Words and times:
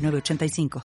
906985. 0.00 0.89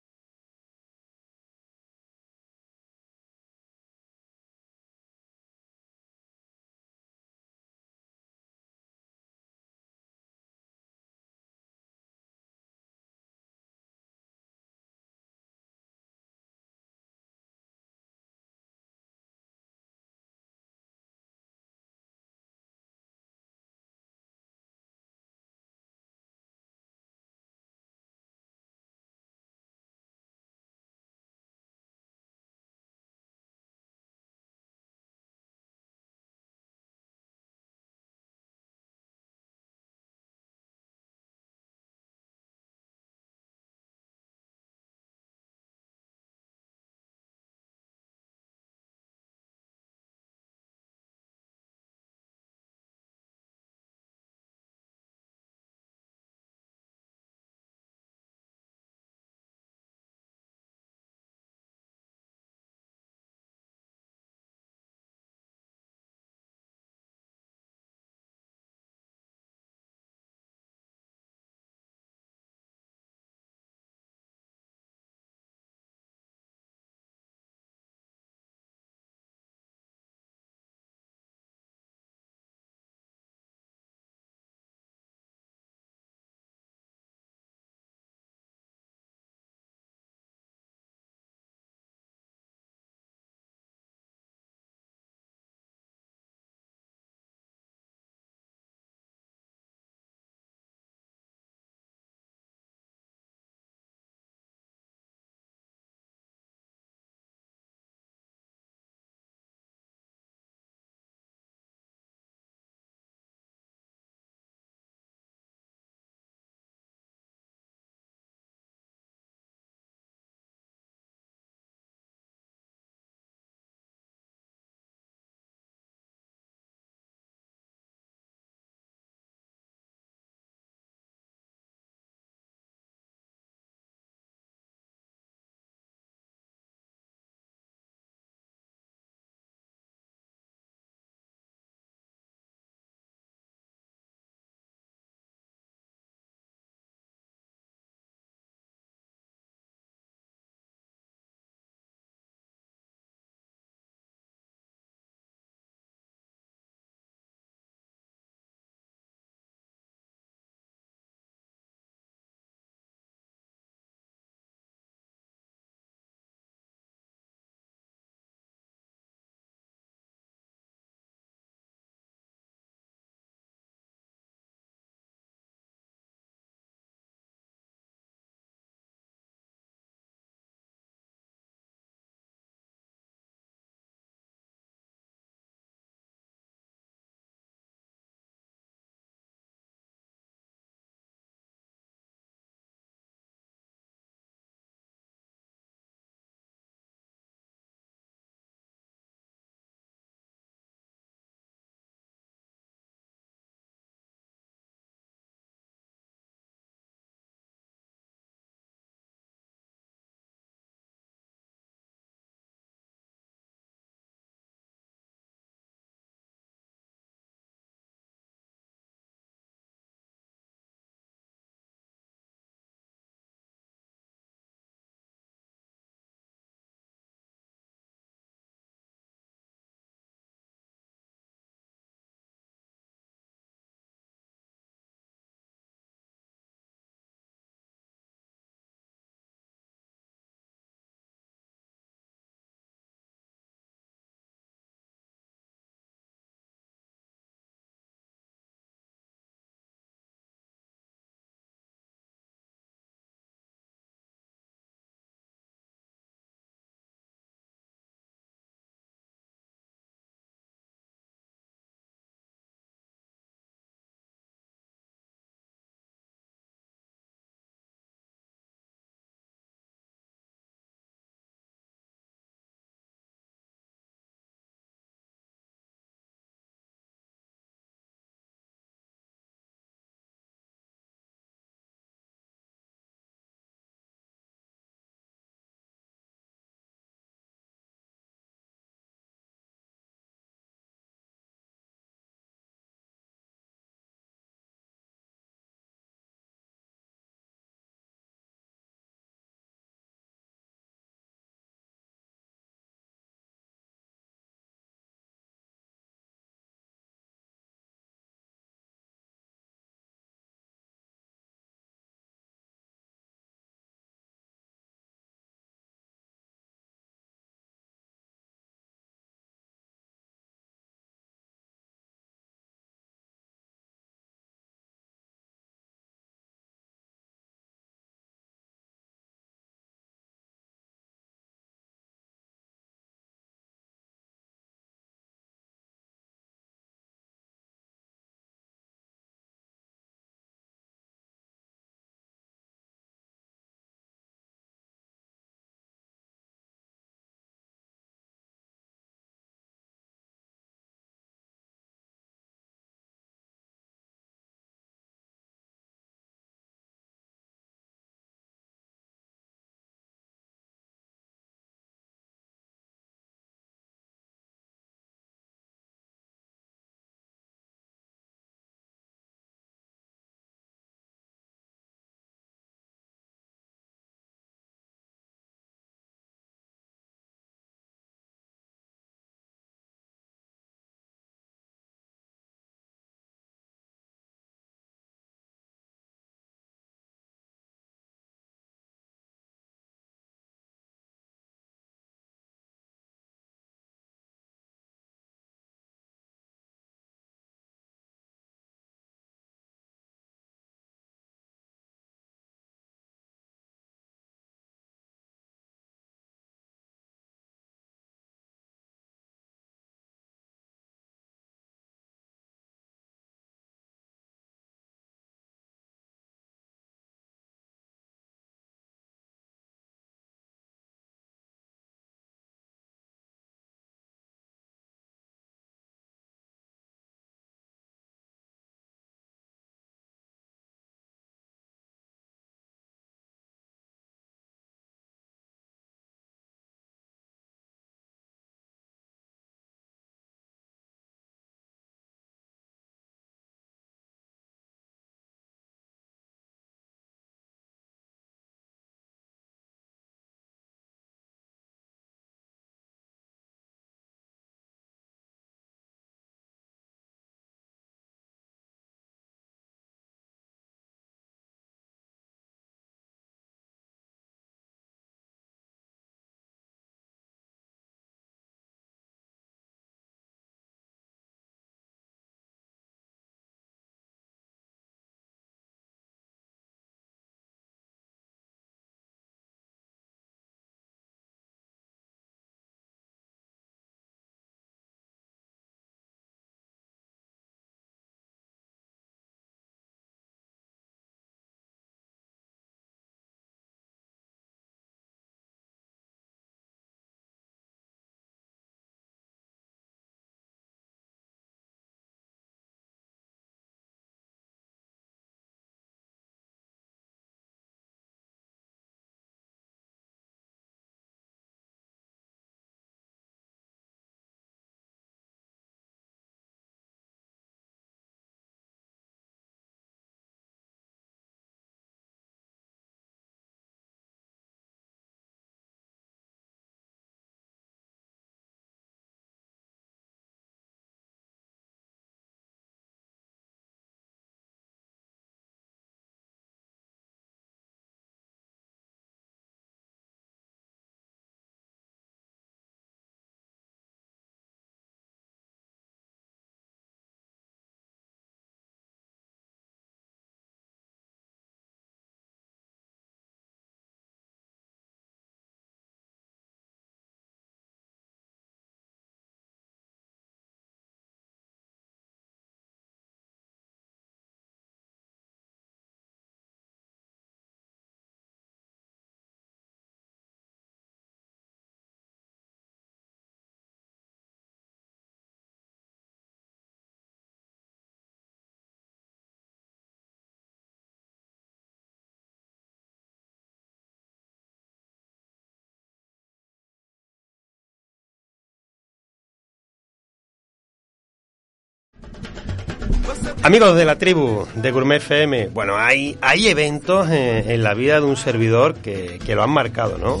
Amigos 593.22 593.56
de 593.56 593.64
la 593.64 593.78
tribu 593.78 594.26
de 594.34 594.50
Gourmet 594.50 594.78
FM, 594.78 595.28
bueno, 595.28 595.56
hay, 595.56 595.96
hay 596.00 596.28
eventos 596.28 596.88
en, 596.90 597.42
la 597.42 597.54
vida 597.54 597.80
de 597.80 597.86
un 597.86 597.96
servidor 597.96 598.54
que, 598.54 598.98
que, 599.04 599.14
lo 599.14 599.22
han 599.22 599.30
marcado, 599.30 599.78
¿no? 599.78 600.00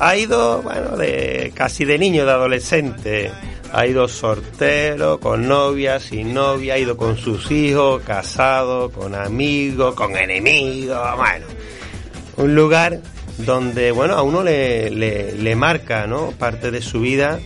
Ha 0.00 0.16
ido, 0.16 0.62
bueno, 0.62 0.96
de 0.96 1.52
casi 1.54 1.84
de 1.84 1.98
niño, 1.98 2.26
de 2.26 2.32
adolescente, 2.32 3.30
ha 3.72 3.86
ido 3.86 4.08
soltero, 4.08 5.20
con 5.20 5.48
novia, 5.48 6.00
sin 6.00 6.34
novia, 6.34 6.74
ha 6.74 6.78
ido 6.78 6.96
con 6.96 7.16
sus 7.16 7.50
hijos, 7.50 8.02
casado, 8.02 8.90
con 8.90 9.14
amigos, 9.14 9.94
con 9.94 10.16
enemigos, 10.16 10.98
bueno, 11.16 11.46
un 12.36 12.54
lugar 12.54 13.00
donde, 13.38 13.92
bueno, 13.92 14.14
a 14.14 14.22
uno 14.22 14.42
le, 14.42 14.90
le, 14.90 15.56
marca, 15.56 16.06
¿no? 16.06 16.32
Parte 16.32 16.70
de 16.70 16.82
su 16.82 17.00
vida 17.00 17.38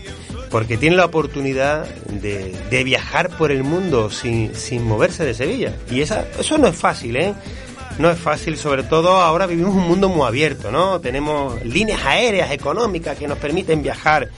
porque 0.53 0.77
tiene 0.77 0.97
la 0.97 1.07
oportunidad 1.07 1.87
de, 1.87 2.55
de 2.71 2.85
viajar 2.85 3.31
por 3.31 3.51
el 3.51 3.65
mundo 3.65 4.11
sin, 4.11 4.55
sin, 4.55 4.85
moverse 4.85 5.25
de 5.25 5.33
Sevilla. 5.33 5.73
Y 5.91 6.03
esa, 6.03 6.27
eso 6.39 6.59
no 6.59 6.69
es 6.69 6.77
fácil, 6.77 7.17
¿eh? 7.17 7.33
No 7.99 8.11
es 8.11 8.19
fácil, 8.19 8.59
sobre 8.59 8.83
todo 8.83 9.23
ahora 9.23 9.47
vivimos 9.47 9.75
un 9.75 9.89
mundo 9.89 10.11
muy 10.11 10.27
abierto, 10.27 10.71
¿no? 10.71 11.01
Tenemos 11.01 11.65
líneas 11.65 12.05
aéreas 12.05 12.51
económicas 12.51 13.17
que 13.17 13.27
nos 13.27 13.39
permiten 13.39 13.83
viajar. 13.83 14.29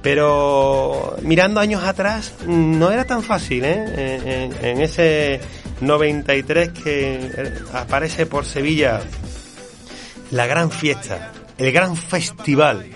Pero 0.00 1.16
mirando 1.20 1.60
años 1.60 1.84
atrás 1.84 2.32
no 2.46 2.90
era 2.90 3.04
tan 3.04 3.22
fácil, 3.22 3.64
¿eh? 3.66 3.84
En, 4.24 4.64
en 4.64 4.80
ese 4.80 5.40
93 5.82 6.70
que 6.70 7.52
aparece 7.74 8.24
por 8.24 8.46
Sevilla 8.46 9.02
la 10.30 10.46
gran 10.46 10.70
fiesta, 10.70 11.32
el 11.58 11.70
gran 11.70 11.96
festival 11.96 12.86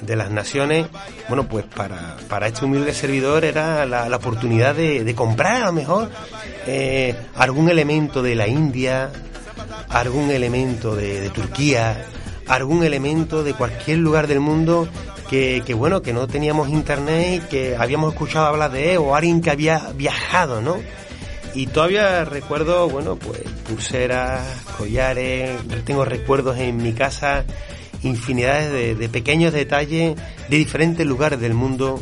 de 0.00 0.16
las 0.16 0.30
naciones, 0.30 0.86
bueno, 1.28 1.46
pues 1.48 1.64
para, 1.64 2.16
para 2.28 2.48
este 2.48 2.64
humilde 2.64 2.92
servidor 2.92 3.44
era 3.44 3.86
la, 3.86 4.16
oportunidad 4.16 4.74
de, 4.74 5.14
comprar 5.14 5.62
a 5.62 5.66
lo 5.66 5.72
mejor 5.72 6.10
eh, 6.66 7.14
algún 7.34 7.68
elemento 7.68 8.22
de 8.22 8.34
la 8.34 8.46
India, 8.46 9.10
algún 9.88 10.30
elemento 10.30 10.94
de, 10.94 11.30
Turquía, 11.30 12.06
algún 12.46 12.84
elemento 12.84 13.42
de 13.42 13.54
cualquier 13.54 13.98
lugar 13.98 14.26
del 14.26 14.40
mundo 14.40 14.88
que, 15.28 15.62
que, 15.64 15.74
bueno, 15.74 16.02
que 16.02 16.12
no 16.12 16.26
teníamos 16.26 16.68
internet 16.68 17.48
que 17.48 17.76
habíamos 17.76 18.12
escuchado 18.12 18.46
hablar 18.46 18.70
de 18.70 18.92
él, 18.92 18.98
o 18.98 19.14
alguien 19.14 19.40
que 19.40 19.50
había 19.50 19.90
viajado, 19.94 20.60
¿no? 20.60 20.76
Y 21.54 21.68
todavía 21.68 22.24
recuerdo, 22.24 22.88
bueno, 22.88 23.16
pues 23.16 23.40
pulseras, 23.68 24.42
collares, 24.76 25.52
tengo 25.84 26.04
recuerdos 26.04 26.58
en 26.58 26.76
mi 26.78 26.92
casa 26.92 27.44
infinidades 28.04 28.98
de, 28.98 29.08
pequeños 29.08 29.52
detalles 29.52 30.16
de 30.48 30.56
diferentes 30.56 31.06
lugares 31.06 31.40
del 31.40 31.54
mundo 31.54 32.00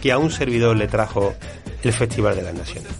que 0.00 0.12
a 0.12 0.18
un 0.18 0.30
servidor 0.30 0.76
le 0.76 0.88
trajo 0.88 1.34
el 1.82 1.92
Festival 1.92 2.36
de 2.36 2.42
las 2.42 2.54
Naciones. 2.54 2.90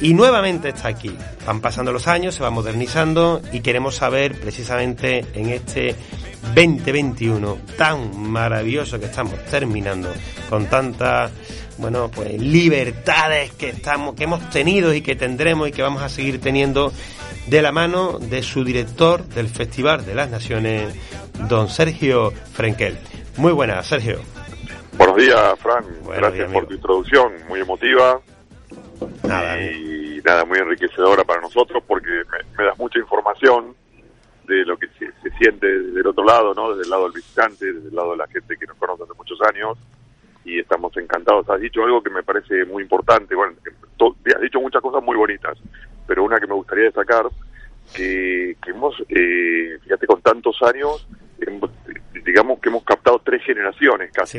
Y 0.00 0.14
nuevamente 0.14 0.70
está 0.70 0.88
aquí. 0.88 1.14
Van 1.46 1.60
pasando 1.60 1.92
los 1.92 2.06
años, 2.06 2.34
se 2.34 2.42
va 2.42 2.50
modernizando 2.50 3.42
y 3.52 3.60
queremos 3.60 3.96
saber 3.96 4.38
precisamente 4.40 5.24
en 5.34 5.50
este 5.50 5.94
2021 6.54 7.58
tan 7.76 8.18
maravilloso 8.18 8.98
que 8.98 9.06
estamos 9.06 9.34
terminando 9.50 10.10
con 10.48 10.66
tantas 10.66 11.30
bueno 11.76 12.10
pues 12.10 12.40
libertades 12.40 13.52
que 13.52 13.68
estamos 13.68 14.14
que 14.14 14.24
hemos 14.24 14.48
tenido 14.50 14.94
y 14.94 15.02
que 15.02 15.16
tendremos 15.16 15.68
y 15.68 15.72
que 15.72 15.82
vamos 15.82 16.02
a 16.02 16.08
seguir 16.08 16.40
teniendo 16.40 16.92
de 17.46 17.62
la 17.62 17.72
mano 17.72 18.18
de 18.18 18.42
su 18.42 18.64
director 18.64 19.24
del 19.24 19.48
Festival 19.48 20.04
de 20.04 20.14
las 20.14 20.30
Naciones 20.30 20.94
don 21.48 21.68
Sergio 21.68 22.30
Frenkel. 22.30 22.98
Muy 23.36 23.52
buenas, 23.52 23.86
Sergio. 23.86 24.20
Buenos 24.96 25.16
días, 25.16 25.58
Fran. 25.58 25.84
Gracias 26.06 26.52
por 26.52 26.66
tu 26.66 26.74
introducción, 26.74 27.32
muy 27.48 27.60
emotiva. 27.60 28.20
y 29.60 30.20
nada, 30.22 30.44
muy 30.44 30.58
enriquecedora 30.58 31.24
para 31.24 31.40
nosotros 31.40 31.82
porque 31.86 32.10
me, 32.58 32.64
das 32.64 32.78
mucha 32.78 32.98
información 32.98 33.74
de 34.46 34.64
lo 34.64 34.76
que 34.76 34.88
se, 34.98 35.30
siente 35.38 35.66
desde 35.66 36.00
el 36.00 36.06
otro 36.06 36.24
lado, 36.24 36.52
¿no? 36.54 36.70
Desde 36.70 36.82
el 36.84 36.90
lado 36.90 37.04
del 37.04 37.12
visitante, 37.12 37.72
desde 37.72 37.88
el 37.88 37.94
lado 37.94 38.10
de 38.12 38.16
la 38.18 38.26
gente 38.26 38.56
que 38.58 38.66
nos 38.66 38.76
conoce 38.76 39.04
hace 39.04 39.14
muchos 39.14 39.38
años 39.42 39.78
y 40.44 40.58
estamos 40.58 40.96
encantados. 40.96 41.48
Has 41.48 41.60
dicho 41.60 41.84
algo 41.84 42.02
que 42.02 42.10
me 42.10 42.22
parece 42.22 42.64
muy 42.64 42.82
importante. 42.82 43.34
Bueno, 43.34 43.54
has 44.34 44.40
dicho 44.40 44.60
muchas 44.60 44.82
cosas 44.82 45.02
muy 45.02 45.16
bonitas, 45.16 45.58
pero 46.06 46.24
una 46.24 46.40
que 46.40 46.46
me 46.46 46.54
gustaría 46.54 46.84
destacar, 46.84 47.26
que, 47.94 48.56
que 48.62 48.70
hemos, 48.70 48.94
eh, 49.08 49.78
fíjate, 49.82 50.06
con 50.06 50.22
tantos 50.22 50.56
años, 50.62 51.06
digamos 52.24 52.60
que 52.60 52.68
hemos 52.68 52.84
captado 52.84 53.20
tres 53.24 53.42
generaciones 53.44 54.10
casi, 54.12 54.38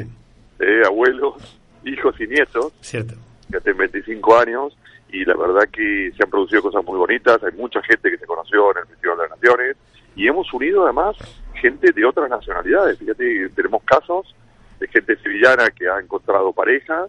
eh, 0.59 0.81
abuelos, 0.85 1.59
hijos 1.83 2.15
y 2.19 2.27
nietos, 2.27 2.73
Cierto. 2.81 3.15
hacen 3.55 3.77
25 3.77 4.37
años, 4.37 4.77
y 5.11 5.25
la 5.25 5.35
verdad 5.35 5.67
que 5.71 6.11
se 6.15 6.23
han 6.23 6.29
producido 6.29 6.61
cosas 6.61 6.85
muy 6.85 6.97
bonitas, 6.97 7.43
hay 7.43 7.51
mucha 7.53 7.81
gente 7.83 8.09
que 8.09 8.17
se 8.17 8.25
conoció 8.25 8.71
en 8.71 8.77
el 8.77 8.87
Festival 8.87 9.17
de 9.17 9.23
las 9.23 9.31
Naciones, 9.31 9.77
y 10.15 10.27
hemos 10.27 10.51
unido 10.53 10.83
además 10.83 11.17
gente 11.55 11.91
de 11.91 12.05
otras 12.05 12.29
nacionalidades, 12.29 12.97
fíjate, 12.97 13.49
tenemos 13.49 13.83
casos 13.83 14.33
de 14.81 14.87
gente 14.87 15.15
sevillana 15.17 15.69
que 15.69 15.87
ha 15.87 15.99
encontrado 15.99 16.51
pareja, 16.51 17.05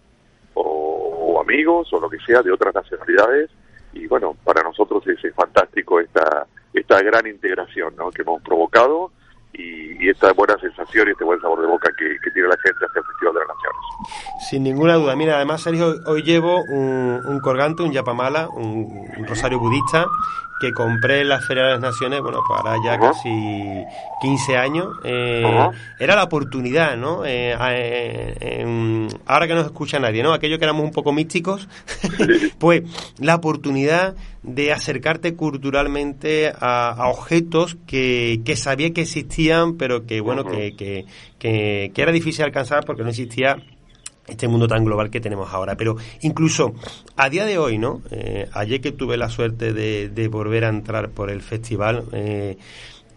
o, 0.53 1.41
amigos, 1.41 1.91
o 1.91 1.99
lo 1.99 2.09
que 2.09 2.19
sea, 2.19 2.43
de 2.43 2.51
otras 2.51 2.73
nacionalidades, 2.73 3.49
y 3.93 4.07
bueno, 4.07 4.37
para 4.43 4.61
nosotros 4.61 5.03
es, 5.07 5.19
fantástico 5.35 5.99
esta, 5.99 6.45
esta 6.73 7.01
gran 7.01 7.25
integración 7.27 7.95
¿no? 7.97 8.11
que 8.11 8.21
hemos 8.21 8.41
provocado, 8.43 9.11
y, 9.53 10.09
esta 10.09 10.33
buena 10.33 10.57
sensación 10.59 11.07
y 11.07 11.11
este 11.11 11.23
buen 11.23 11.39
sabor 11.39 11.61
de 11.61 11.67
boca 11.67 11.89
que, 11.97 12.17
tiene 12.33 12.49
la 12.49 12.57
gente 12.57 12.85
hacia 12.85 12.99
el 12.99 13.05
Festival 13.05 13.33
de 13.33 13.39
las 13.39 13.47
Naciones. 13.47 14.49
Sin 14.49 14.63
ninguna 14.63 14.95
duda. 14.95 15.15
Mira, 15.15 15.37
además, 15.37 15.65
hoy 15.65 16.23
llevo 16.23 16.61
un, 16.69 17.21
un 17.25 17.39
colgante, 17.39 17.83
un 17.83 17.91
yapamala, 17.91 18.49
un, 18.49 19.25
rosario 19.27 19.59
budista, 19.59 20.05
que 20.63 20.71
compré 20.71 21.21
en 21.21 21.27
la 21.27 21.41
Feria 21.41 21.63
de 21.63 21.71
las 21.71 21.81
Naciones, 21.81 22.21
bueno, 22.21 22.41
para 22.47 22.77
ya 22.81 22.97
casi 22.97 23.29
15 24.21 24.55
años. 24.55 24.95
Eh, 25.03 25.43
era 25.99 26.15
la 26.15 26.23
oportunidad, 26.23 26.95
¿no? 26.95 27.25
Eh, 27.25 27.53
eh, 27.59 29.07
ahora 29.25 29.45
que 29.45 29.55
no 29.55 29.59
se 29.59 29.67
escucha 29.67 29.99
nadie, 29.99 30.23
¿no? 30.23 30.31
Aquellos 30.31 30.59
que 30.59 30.63
éramos 30.63 30.85
un 30.85 30.91
poco 30.91 31.11
místicos, 31.11 31.67
pues 32.59 32.83
la 33.19 33.35
oportunidad 33.35 34.15
de 34.41 34.71
acercarte 34.71 35.35
culturalmente 35.35 36.53
a, 36.57 37.09
objetos 37.09 37.75
que, 37.85 38.39
que, 38.45 38.55
sabía 38.55 38.93
que 38.93 39.01
existían, 39.01 39.75
pero 39.75 40.05
que, 40.05 40.21
bueno, 40.21 40.45
que, 40.45 40.77
que, 40.77 41.05
que, 41.39 41.91
era 42.01 42.13
difícil 42.13 42.45
alcanzar 42.45 42.85
porque 42.85 43.03
no 43.03 43.09
existía 43.09 43.57
este 44.27 44.47
mundo 44.47 44.67
tan 44.67 44.85
global 44.85 45.09
que 45.09 45.19
tenemos 45.19 45.51
ahora. 45.53 45.75
Pero 45.75 45.97
incluso 46.21 46.73
a 47.15 47.29
día 47.29 47.45
de 47.45 47.57
hoy, 47.57 47.77
¿no? 47.77 48.01
Eh, 48.11 48.47
ayer 48.53 48.81
que 48.81 48.91
tuve 48.91 49.17
la 49.17 49.29
suerte 49.29 49.73
de, 49.73 50.27
volver 50.27 50.65
a 50.65 50.69
entrar 50.69 51.09
por 51.09 51.29
el 51.29 51.41
festival, 51.41 52.05
eh, 52.13 52.57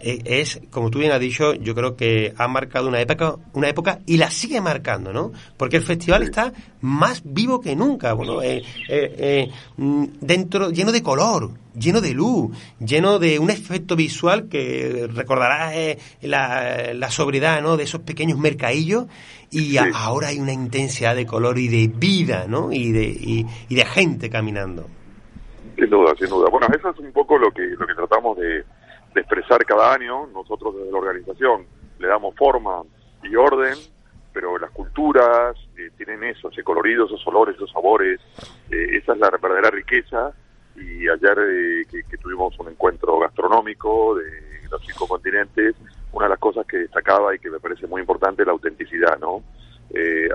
es, 0.00 0.60
como 0.70 0.90
tú 0.90 0.98
bien 0.98 1.12
has 1.12 1.20
dicho, 1.20 1.54
yo 1.54 1.74
creo 1.74 1.96
que 1.96 2.34
ha 2.36 2.48
marcado 2.48 2.88
una 2.88 3.00
época, 3.00 3.36
una 3.52 3.68
época 3.68 4.00
y 4.06 4.18
la 4.18 4.30
sigue 4.30 4.60
marcando, 4.60 5.12
¿no? 5.12 5.32
Porque 5.56 5.76
el 5.76 5.82
festival 5.82 6.22
está 6.22 6.52
más 6.80 7.22
vivo 7.24 7.60
que 7.60 7.74
nunca, 7.74 8.12
bueno, 8.12 8.42
eh, 8.42 8.62
eh, 8.88 9.14
eh, 9.18 9.50
mm, 9.76 10.04
dentro, 10.20 10.70
lleno 10.70 10.92
de 10.92 11.02
color, 11.02 11.50
lleno 11.74 12.00
de 12.00 12.12
luz, 12.12 12.56
lleno 12.78 13.18
de 13.18 13.38
un 13.38 13.50
efecto 13.50 13.96
visual 13.96 14.48
que 14.48 15.08
recordarás 15.12 15.74
la, 16.20 16.92
la, 16.94 17.10
sobriedad, 17.10 17.62
¿no? 17.62 17.76
De 17.76 17.84
esos 17.84 18.02
pequeños 18.02 18.38
mercadillos 18.38 19.06
y 19.50 19.76
ahora 19.78 20.28
hay 20.28 20.38
una 20.38 20.52
intensidad 20.52 21.16
de 21.16 21.26
color 21.26 21.58
y 21.58 21.68
de 21.68 21.88
vida, 21.88 22.46
¿no? 22.48 22.72
Y 22.72 22.92
de, 22.92 23.04
y, 23.04 23.46
y 23.68 23.74
de 23.74 23.84
gente 23.84 24.28
caminando. 24.28 24.86
Sin 25.76 25.90
duda, 25.90 26.14
sin 26.18 26.28
duda. 26.28 26.48
Bueno, 26.50 26.66
eso 26.74 26.90
es 26.90 26.98
un 26.98 27.12
poco 27.12 27.36
lo 27.38 27.50
que, 27.50 27.62
lo 27.78 27.86
que 27.86 27.94
tratamos 27.94 28.36
de 28.38 28.64
de 29.16 29.22
expresar 29.22 29.64
cada 29.64 29.92
año. 29.92 30.26
Nosotros 30.28 30.76
desde 30.76 30.92
la 30.92 30.98
organización 30.98 31.66
le 31.98 32.06
damos 32.06 32.34
forma 32.36 32.82
y 33.22 33.34
orden, 33.34 33.74
pero 34.32 34.58
las 34.58 34.70
culturas 34.70 35.56
eh, 35.76 35.90
tienen 35.96 36.22
eso, 36.24 36.50
ese 36.50 36.62
colorido, 36.62 37.06
esos 37.06 37.26
olores, 37.26 37.56
esos 37.56 37.72
sabores. 37.72 38.20
Eh, 38.70 38.98
esa 38.98 39.14
es 39.14 39.18
la 39.18 39.30
verdadera 39.30 39.70
riqueza. 39.70 40.32
Y 40.76 41.08
ayer 41.08 41.38
eh, 41.38 41.82
que, 41.90 42.18
tuvimos 42.18 42.56
un 42.60 42.68
encuentro 42.68 43.18
gastronómico 43.18 44.14
de 44.16 44.68
los 44.70 44.84
cinco 44.84 45.08
continentes, 45.08 45.74
una 46.12 46.26
de 46.26 46.30
las 46.30 46.38
cosas 46.38 46.66
que 46.66 46.78
destacaba 46.78 47.34
y 47.34 47.38
que 47.38 47.50
me 47.50 47.58
parece 47.58 47.86
muy 47.86 48.02
importante 48.02 48.42
es 48.42 48.46
la 48.46 48.52
autenticidad, 48.52 49.18
¿no? 49.18 49.42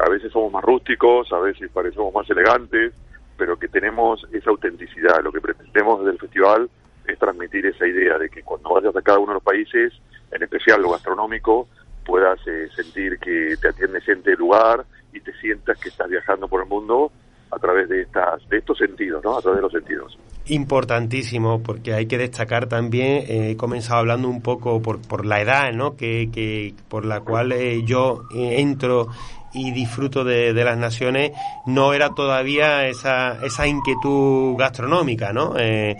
a 0.03 0.09
veces 0.09 0.31
somos 0.31 0.51
más 0.51 0.63
rústicos, 0.63 1.31
a 1.31 1.37
veces 1.37 1.69
parecemos 1.71 2.11
más 2.11 2.27
elegantes, 2.31 2.93
pero 3.37 3.59
que 3.59 3.67
tenemos 3.67 4.25
esa 4.31 4.49
autenticidad. 4.49 5.21
Lo 5.21 5.31
que 5.31 5.41
pretendemos 5.41 5.99
desde 5.99 6.13
el 6.13 6.19
festival 6.19 6.69
es 7.07 7.19
transmitir 7.19 7.65
esa 7.65 7.87
idea 7.87 8.17
de 8.17 8.29
que 8.29 8.43
cuando 8.43 8.73
vayas 8.73 8.95
a 8.95 9.01
cada 9.01 9.19
uno 9.19 9.29
de 9.29 9.35
los 9.35 9.43
países, 9.43 9.93
en 10.31 10.43
especial 10.43 10.81
lo 10.81 10.91
gastronómico, 10.91 11.67
puedas 12.05 12.39
eh, 12.47 12.67
sentir 12.75 13.19
que 13.19 13.55
te 13.61 13.69
atiende 13.69 14.01
gente 14.01 14.31
del 14.31 14.39
lugar 14.39 14.85
y 15.13 15.19
te 15.19 15.33
sientas 15.39 15.79
que 15.79 15.89
estás 15.89 16.09
viajando 16.09 16.47
por 16.47 16.61
el 16.61 16.67
mundo 16.67 17.11
a 17.51 17.59
través 17.59 17.89
de 17.89 18.03
estas 18.03 18.47
de 18.49 18.57
estos 18.57 18.77
sentidos, 18.77 19.23
¿no? 19.23 19.37
A 19.37 19.41
través 19.41 19.57
de 19.57 19.61
los 19.61 19.71
sentidos. 19.71 20.17
Importantísimo, 20.45 21.61
porque 21.61 21.93
hay 21.93 22.07
que 22.07 22.17
destacar 22.17 22.67
también, 22.67 23.25
eh, 23.27 23.51
he 23.51 23.57
comenzado 23.57 23.99
hablando 23.99 24.29
un 24.29 24.41
poco 24.41 24.81
por, 24.81 25.01
por 25.01 25.25
la 25.25 25.41
edad, 25.41 25.73
¿no? 25.73 25.95
Que, 25.97 26.29
que 26.33 26.73
por 26.89 27.05
la 27.05 27.21
cual 27.21 27.51
eh, 27.51 27.83
yo 27.85 28.23
entro 28.33 29.09
y 29.53 29.71
disfruto 29.71 30.23
de, 30.23 30.53
las 30.53 30.77
naciones, 30.77 31.31
no 31.65 31.93
era 31.93 32.11
todavía 32.11 32.87
esa, 32.87 33.37
esa 33.43 33.67
inquietud 33.67 34.55
gastronómica, 34.57 35.33
¿no? 35.33 35.55
Eh, 35.57 35.95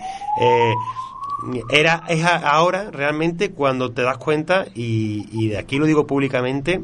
era, 1.70 2.04
es 2.08 2.24
ahora 2.24 2.90
realmente 2.90 3.50
cuando 3.50 3.90
te 3.90 4.02
das 4.02 4.18
cuenta, 4.18 4.66
y, 4.74 5.26
y 5.32 5.48
de 5.48 5.58
aquí 5.58 5.78
lo 5.78 5.86
digo 5.86 6.06
públicamente, 6.06 6.80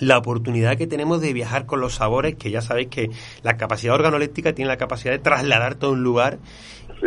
la 0.00 0.18
oportunidad 0.18 0.76
que 0.76 0.86
tenemos 0.86 1.20
de 1.20 1.32
viajar 1.32 1.66
con 1.66 1.80
los 1.80 1.94
sabores, 1.94 2.34
que 2.36 2.50
ya 2.50 2.62
sabéis 2.62 2.88
que 2.88 3.10
la 3.42 3.56
capacidad 3.56 3.94
organoléptica 3.94 4.54
tiene 4.54 4.68
la 4.68 4.78
capacidad 4.78 5.12
de 5.12 5.18
trasladar 5.18 5.74
todo 5.74 5.92
un 5.92 6.02
lugar 6.02 6.38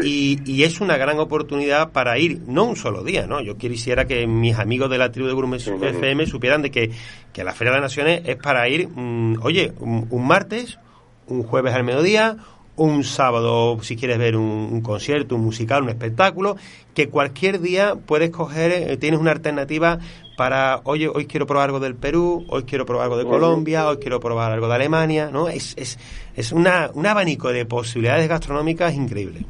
y, 0.01 0.63
es 0.63 0.81
una 0.81 0.97
gran 0.97 1.19
oportunidad 1.19 1.91
para 1.91 2.17
ir, 2.17 2.41
no 2.47 2.65
un 2.65 2.75
solo 2.75 3.03
día, 3.03 3.27
¿no? 3.27 3.41
Yo 3.41 3.57
quisiera 3.57 4.05
que 4.05 4.25
mis 4.27 4.57
amigos 4.57 4.89
de 4.89 4.97
la 4.97 5.11
tribu 5.11 5.27
de 5.27 5.33
Gourmet 5.33 5.61
FM 5.61 6.25
supieran 6.25 6.61
de 6.61 6.71
que, 6.71 6.91
que, 7.31 7.43
la 7.43 7.53
Feria 7.53 7.73
de 7.73 7.79
las 7.79 7.91
Naciones 7.91 8.21
es 8.25 8.37
para 8.37 8.67
ir, 8.69 8.87
mm, 8.87 9.39
oye, 9.41 9.73
un, 9.79 10.27
martes, 10.27 10.79
un 11.27 11.43
jueves 11.43 11.73
al 11.73 11.83
mediodía, 11.83 12.37
un 12.75 13.03
sábado 13.03 13.77
si 13.83 13.95
quieres 13.95 14.17
ver 14.17 14.35
un, 14.35 14.81
concierto, 14.81 15.35
un 15.35 15.43
musical, 15.43 15.83
un 15.83 15.89
espectáculo, 15.89 16.55
que 16.95 17.09
cualquier 17.09 17.59
día 17.59 17.95
puedes 17.95 18.31
coger, 18.31 18.71
eh, 18.71 18.97
tienes 18.97 19.19
una 19.19 19.31
alternativa 19.31 19.99
para, 20.37 20.81
oye, 20.85 21.07
hoy 21.07 21.27
quiero 21.27 21.45
probar 21.45 21.65
algo 21.65 21.79
del 21.79 21.95
Perú, 21.95 22.45
hoy 22.49 22.63
quiero 22.63 22.87
probar 22.87 23.05
algo 23.05 23.17
de 23.17 23.25
Colombia, 23.25 23.87
hoy 23.87 23.97
quiero 23.97 24.19
probar 24.19 24.51
algo 24.51 24.67
de 24.67 24.73
Alemania, 24.73 25.29
¿no? 25.31 25.49
Es, 25.49 25.75
es, 25.77 25.99
es 26.35 26.51
una, 26.51 26.89
un 26.95 27.05
abanico 27.05 27.49
de 27.49 27.65
posibilidades 27.65 28.27
gastronómicas 28.27 28.95
increíble. 28.95 29.45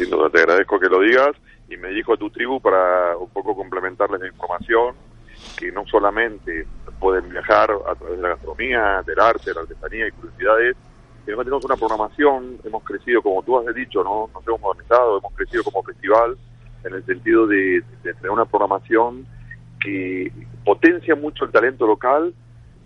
Sin 0.00 0.08
duda. 0.08 0.30
Te 0.30 0.38
agradezco 0.38 0.80
que 0.80 0.88
lo 0.88 0.98
digas 1.00 1.32
y 1.68 1.76
me 1.76 1.90
dijo 1.90 2.14
a 2.14 2.16
tu 2.16 2.30
tribu 2.30 2.58
para 2.58 3.14
un 3.18 3.28
poco 3.28 3.54
complementarles 3.54 4.18
la 4.18 4.28
información 4.28 4.94
que 5.58 5.70
no 5.70 5.84
solamente 5.86 6.66
pueden 6.98 7.28
viajar 7.28 7.70
a 7.86 7.94
través 7.94 8.16
de 8.16 8.22
la 8.22 8.30
gastronomía, 8.30 9.02
del 9.06 9.20
arte, 9.20 9.52
la 9.52 9.60
artesanía 9.60 10.08
y 10.08 10.12
curiosidades, 10.12 10.74
sino 11.26 11.36
que 11.36 11.44
tenemos 11.44 11.64
una 11.66 11.76
programación, 11.76 12.56
hemos 12.64 12.82
crecido, 12.82 13.20
como 13.20 13.42
tú 13.42 13.58
has 13.58 13.74
dicho, 13.74 14.02
¿no? 14.02 14.30
nos 14.32 14.48
hemos 14.48 14.60
modernizado, 14.62 15.18
hemos 15.18 15.34
crecido 15.34 15.64
como 15.64 15.82
festival 15.82 16.38
en 16.82 16.94
el 16.94 17.04
sentido 17.04 17.46
de 17.46 17.84
tener 18.02 18.30
una 18.30 18.46
programación 18.46 19.26
que 19.80 20.32
potencia 20.64 21.14
mucho 21.14 21.44
el 21.44 21.50
talento 21.50 21.86
local, 21.86 22.32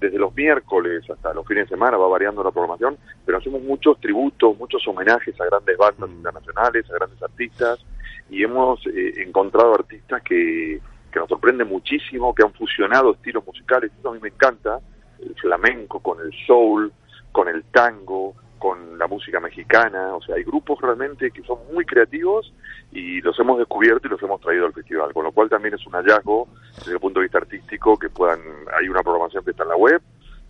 desde 0.05 0.19
los 0.19 0.35
miércoles 0.35 1.09
hasta 1.09 1.33
los 1.33 1.47
fines 1.47 1.65
de 1.65 1.77
semana 1.77 1.97
va 1.97 2.07
variando 2.09 2.45
la 2.45 2.51
programación, 2.51 2.99
pero 3.25 3.39
hacemos 3.39 3.63
muchos 3.63 3.99
tributos, 4.01 4.57
muchos 4.59 4.87
homenajes 4.87 5.39
a 5.41 5.47
grandes 5.47 5.77
bandas 5.79 6.11
mm. 6.11 6.13
internacionales, 6.13 6.91
a 6.91 6.95
grandes 6.95 7.23
artistas, 7.23 7.85
y 8.29 8.43
hemos 8.43 8.87
eh, 8.87 9.15
encontrado 9.17 9.75
artistas 9.75 10.23
que, 10.23 10.81
que 11.11 11.19
nos 11.19 11.29
sorprenden 11.29 11.69
muchísimo, 11.69 12.35
que 12.35 12.43
han 12.43 12.53
fusionado 12.53 13.15
estilos 13.15 13.47
musicales, 13.47 13.91
eso 13.99 14.11
a 14.11 14.13
mí 14.13 14.19
me 14.21 14.29
encanta, 14.29 14.79
el 15.21 15.35
flamenco 15.37 16.01
con 16.01 16.21
el 16.21 16.33
soul, 16.47 16.93
con 17.33 17.49
el 17.49 17.65
tango, 17.65 18.35
con 18.59 18.99
la 18.99 19.07
música 19.07 19.41
mexicana, 19.41 20.15
o 20.15 20.23
sea, 20.23 20.37
hay 20.37 20.45
grupos 20.45 20.81
realmente 20.81 21.31
que 21.31 21.43
son 21.43 21.59
muy 21.73 21.85
creativos 21.87 22.53
y 22.95 23.21
los 23.21 23.39
hemos 23.41 23.59
descubierto 23.59 24.07
y 24.07 24.11
los 24.11 24.23
hemos 24.23 24.41
traído 24.41 24.67
al 24.67 24.73
festival, 24.73 25.13
con 25.13 25.25
lo 25.25 25.33
cual 25.33 25.51
también 25.51 25.75
es 25.75 25.85
un 25.85 25.93
hallazgo 25.95 26.49
desde 26.79 26.93
el 26.93 27.01
punto 27.01 27.19
de 27.19 27.25
vista 27.25 27.39
artístico 27.39 27.99
que 27.99 28.09
puedan, 28.09 28.39
hay 28.79 28.89
una 28.89 29.03
programación 29.03 29.45
que 29.45 29.51
está 29.51 29.65
en 29.65 29.71
la 29.71 29.77
web 29.77 30.01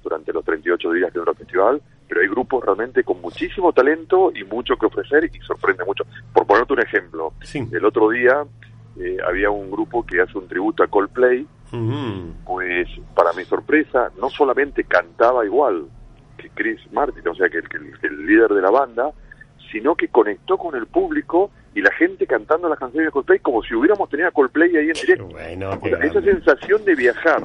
durante 0.03 0.31
los 0.35 0.45
38 0.45 0.93
días 0.93 1.11
que 1.11 1.19
dura 1.19 1.33
el 1.33 1.39
festival, 1.39 1.83
pero 2.07 2.21
hay 2.21 2.29
grupos 2.29 2.63
realmente 2.63 3.03
con 3.03 3.23
muchísimo 3.23 3.73
talento 3.73 4.31
y 4.35 4.45
mucho 4.45 4.77
que 4.77 4.85
ofrecer 4.85 5.25
y 5.25 5.39
sorprende 5.41 5.87
mucho. 5.87 6.05
Por 6.35 6.47
ponerte 6.47 6.75
un 6.75 6.81
ejemplo, 6.81 7.33
el 7.55 7.85
otro 7.87 8.11
día 8.11 8.45
eh, 9.01 9.17
había 9.27 9.49
un 9.49 9.71
grupo 9.71 10.05
que 10.05 10.21
hace 10.21 10.37
un 10.37 10.47
tributo 10.47 10.83
a 10.83 10.87
Coldplay, 10.89 11.47
pues 12.45 12.89
para 13.17 13.33
mi 13.33 13.45
sorpresa 13.45 14.13
no 14.21 14.31
solamente 14.31 14.85
cantaba 14.85 15.45
igual 15.45 15.87
que 16.37 16.51
Chris 16.51 16.79
Martin, 16.93 17.27
o 17.27 17.35
sea 17.35 17.49
que 17.49 17.59
el 18.03 18.27
líder 18.27 18.51
de 18.51 18.63
la 18.63 18.71
banda, 18.71 19.11
sino 19.73 19.97
que 19.97 20.07
conectó 20.07 20.57
con 20.57 20.77
el 20.77 20.87
público 20.87 21.51
y 21.75 21.81
la 21.81 21.93
gente 21.93 22.27
cantando 22.27 22.69
las 22.69 22.79
canciones 22.79 23.09
de 23.09 23.13
Coldplay 23.13 23.39
como 23.41 23.63
si 23.63 23.75
hubiéramos 23.75 24.09
tenido 24.09 24.29
a 24.29 24.33
Coldplay 24.33 24.77
ahí 24.77 24.87
en 24.89 24.93
directo. 24.93 25.29
esa 26.03 26.23
sensación 26.23 26.85
de 26.85 26.95
viajar 26.95 27.43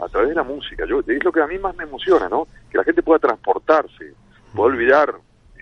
a 0.00 0.08
través 0.08 0.30
de 0.30 0.34
la 0.34 0.42
música, 0.42 0.84
yo, 0.84 1.00
es 1.06 1.24
lo 1.24 1.30
que 1.30 1.40
a 1.40 1.46
mí 1.46 1.58
más 1.58 1.76
me 1.76 1.84
emociona, 1.84 2.28
¿no? 2.28 2.48
Que 2.70 2.78
la 2.78 2.84
gente 2.84 3.02
pueda 3.02 3.20
transportarse, 3.20 4.14
pueda 4.52 4.74
olvidar 4.74 5.14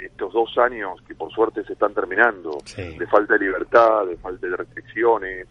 estos 0.03 0.33
dos 0.33 0.57
años 0.57 1.01
que 1.07 1.15
por 1.15 1.31
suerte 1.31 1.63
se 1.65 1.75
están 1.75 1.93
terminando, 1.93 2.59
de 2.77 3.07
falta 3.07 3.35
de 3.35 3.41
libertad, 3.41 4.07
de 4.07 4.17
falta 4.17 4.47
de 4.47 4.57
restricciones, 4.57 5.47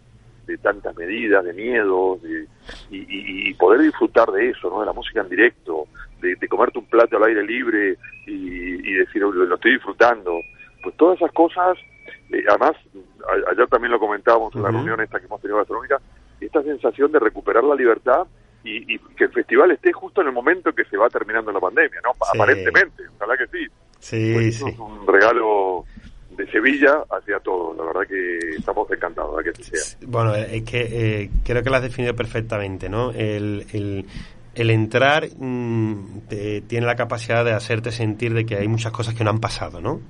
de 0.47 0.57
tantas 0.57 0.95
medidas, 0.95 1.45
de 1.45 1.53
miedos, 1.53 2.19
y, 2.89 3.53
poder 3.53 3.81
disfrutar 3.81 4.31
de 4.31 4.49
eso, 4.49 4.69
¿no? 4.69 4.79
De 4.79 4.85
la 4.85 4.93
música 4.93 5.21
en 5.21 5.29
directo, 5.29 5.87
de, 6.21 6.47
comerte 6.47 6.79
un 6.79 6.85
plato 6.85 7.17
al 7.17 7.23
aire 7.25 7.43
libre 7.43 7.97
y, 8.25 8.93
decir, 8.93 9.21
lo, 9.21 9.53
estoy 9.53 9.73
disfrutando. 9.73 10.39
Pues 10.81 10.95
todas 10.95 11.17
esas 11.17 11.31
cosas, 11.33 11.77
además, 12.47 12.75
ayer 13.51 13.67
también 13.67 13.91
lo 13.91 13.99
comentábamos 13.99 14.53
en 14.55 14.63
la 14.63 14.69
reunión 14.69 15.01
esta 15.01 15.19
que 15.19 15.25
hemos 15.25 15.41
tenido 15.41 15.57
gastronómica, 15.57 15.99
esta 16.39 16.61
sensación 16.63 17.11
de 17.11 17.19
recuperar 17.19 17.63
la 17.63 17.75
libertad 17.75 18.27
y, 18.63 18.97
que 18.99 19.25
el 19.25 19.31
festival 19.31 19.71
esté 19.71 19.91
justo 19.93 20.21
en 20.21 20.27
el 20.27 20.33
momento 20.33 20.73
que 20.73 20.83
se 20.85 20.97
va 20.97 21.09
terminando 21.09 21.51
la 21.51 21.59
pandemia, 21.59 21.99
¿no? 22.03 22.11
Aparentemente, 22.33 23.03
ojalá 23.15 23.37
que 23.37 23.47
sí. 23.47 23.67
Sí, 23.99 24.31
pues 24.33 24.57
sí. 24.57 24.69
Es 24.69 24.79
un 24.79 25.07
regalo 25.07 25.85
de 26.31 26.49
Sevilla 26.51 27.03
hacia 27.09 27.39
todos. 27.39 27.77
La 27.77 27.85
verdad 27.85 28.07
que 28.07 28.37
estamos 28.57 28.89
encantados 28.91 29.43
de 29.43 29.51
que 29.51 29.63
sea. 29.63 29.97
Bueno, 30.07 30.35
es 30.35 30.63
que 30.63 30.81
eh, 30.81 31.29
creo 31.43 31.63
que 31.63 31.69
lo 31.69 31.75
has 31.75 31.83
definido 31.83 32.15
perfectamente, 32.15 32.89
¿no? 32.89 33.11
El, 33.11 33.65
el, 33.73 34.05
el 34.59 34.71
entrar 34.71 35.29
mm, 35.37 36.27
tiene 36.67 36.85
la 36.85 36.97
capacidad 36.97 37.45
de 37.45 37.53
hacerte 37.53 37.93
sentir 37.93 38.33
de 38.33 38.45
que 38.45 38.57
hay 38.57 38.67
muchas 38.67 38.91
cosas 38.91 39.15
que 39.15 39.23
no 39.23 39.29
han 39.29 39.39
pasado, 39.39 39.79
¿no? 39.79 40.01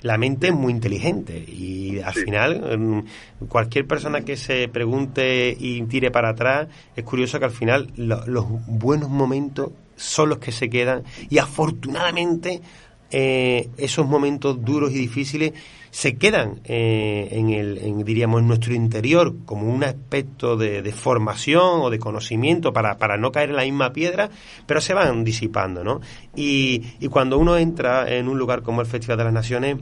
La 0.00 0.16
mente 0.16 0.48
es 0.48 0.54
muy 0.54 0.72
inteligente 0.72 1.38
y 1.38 2.00
al 2.00 2.14
final 2.14 2.78
mm, 2.78 3.46
cualquier 3.48 3.86
persona 3.86 4.22
que 4.22 4.38
se 4.38 4.66
pregunte 4.68 5.54
y 5.58 5.82
tire 5.82 6.10
para 6.10 6.30
atrás, 6.30 6.68
es 6.96 7.04
curioso 7.04 7.38
que 7.38 7.44
al 7.44 7.50
final 7.50 7.92
los 7.96 8.46
buenos 8.66 9.10
momentos 9.10 9.72
son 9.96 10.30
los 10.30 10.38
que 10.38 10.52
se 10.52 10.70
quedan 10.70 11.02
y 11.28 11.36
afortunadamente 11.36 12.62
eh, 13.10 13.68
esos 13.76 14.06
momentos 14.06 14.64
duros 14.64 14.90
y 14.92 14.98
difíciles 14.98 15.52
se 15.90 16.16
quedan 16.16 16.60
eh, 16.64 17.28
en 17.32 17.50
el, 17.50 18.04
diríamos, 18.04 18.40
en 18.40 18.48
nuestro 18.48 18.74
interior 18.74 19.34
como 19.44 19.72
un 19.72 19.84
aspecto 19.84 20.56
de, 20.56 20.92
formación 20.92 21.80
o 21.80 21.90
de 21.90 21.98
conocimiento 21.98 22.72
para, 22.72 22.98
para, 22.98 23.16
no 23.16 23.32
caer 23.32 23.50
en 23.50 23.56
la 23.56 23.62
misma 23.62 23.92
piedra, 23.92 24.30
pero 24.66 24.80
se 24.80 24.94
van 24.94 25.24
disipando, 25.24 25.84
¿no? 25.84 26.00
Y, 26.34 26.84
y 27.00 27.08
cuando 27.08 27.38
uno 27.38 27.56
entra 27.56 28.08
en 28.12 28.28
un 28.28 28.38
lugar 28.38 28.62
como 28.62 28.80
el 28.80 28.86
Festival 28.86 29.18
de 29.18 29.24
las 29.24 29.32
Naciones, 29.32 29.76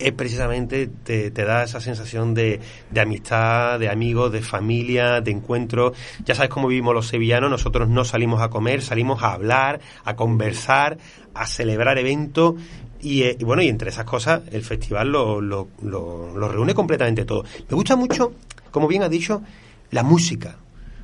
es 0.00 0.12
precisamente 0.12 0.86
te, 0.86 1.30
te, 1.30 1.44
da 1.44 1.62
esa 1.62 1.80
sensación 1.80 2.32
de, 2.32 2.58
de, 2.90 3.00
amistad, 3.00 3.78
de 3.78 3.90
amigos, 3.90 4.32
de 4.32 4.40
familia, 4.40 5.20
de 5.20 5.30
encuentro. 5.30 5.92
Ya 6.24 6.34
sabes 6.34 6.50
cómo 6.50 6.68
vivimos 6.68 6.94
los 6.94 7.06
sevillanos, 7.06 7.50
nosotros 7.50 7.88
no 7.88 8.04
salimos 8.04 8.40
a 8.40 8.48
comer, 8.48 8.80
salimos 8.80 9.22
a 9.22 9.34
hablar, 9.34 9.80
a 10.04 10.16
conversar, 10.16 10.96
a 11.34 11.46
celebrar 11.46 11.98
eventos 11.98 12.54
eh, 13.02 13.36
y, 13.38 13.44
bueno, 13.44 13.62
y 13.62 13.68
entre 13.68 13.90
esas 13.90 14.04
cosas, 14.04 14.42
el 14.50 14.62
festival 14.62 15.08
lo, 15.08 15.40
lo, 15.40 15.68
lo, 15.82 16.48
reúne 16.48 16.74
completamente 16.74 17.24
todo. 17.24 17.44
Me 17.68 17.74
gusta 17.74 17.96
mucho, 17.96 18.32
como 18.70 18.88
bien 18.88 19.02
ha 19.02 19.08
dicho, 19.08 19.42
la 19.90 20.02
música. 20.02 20.56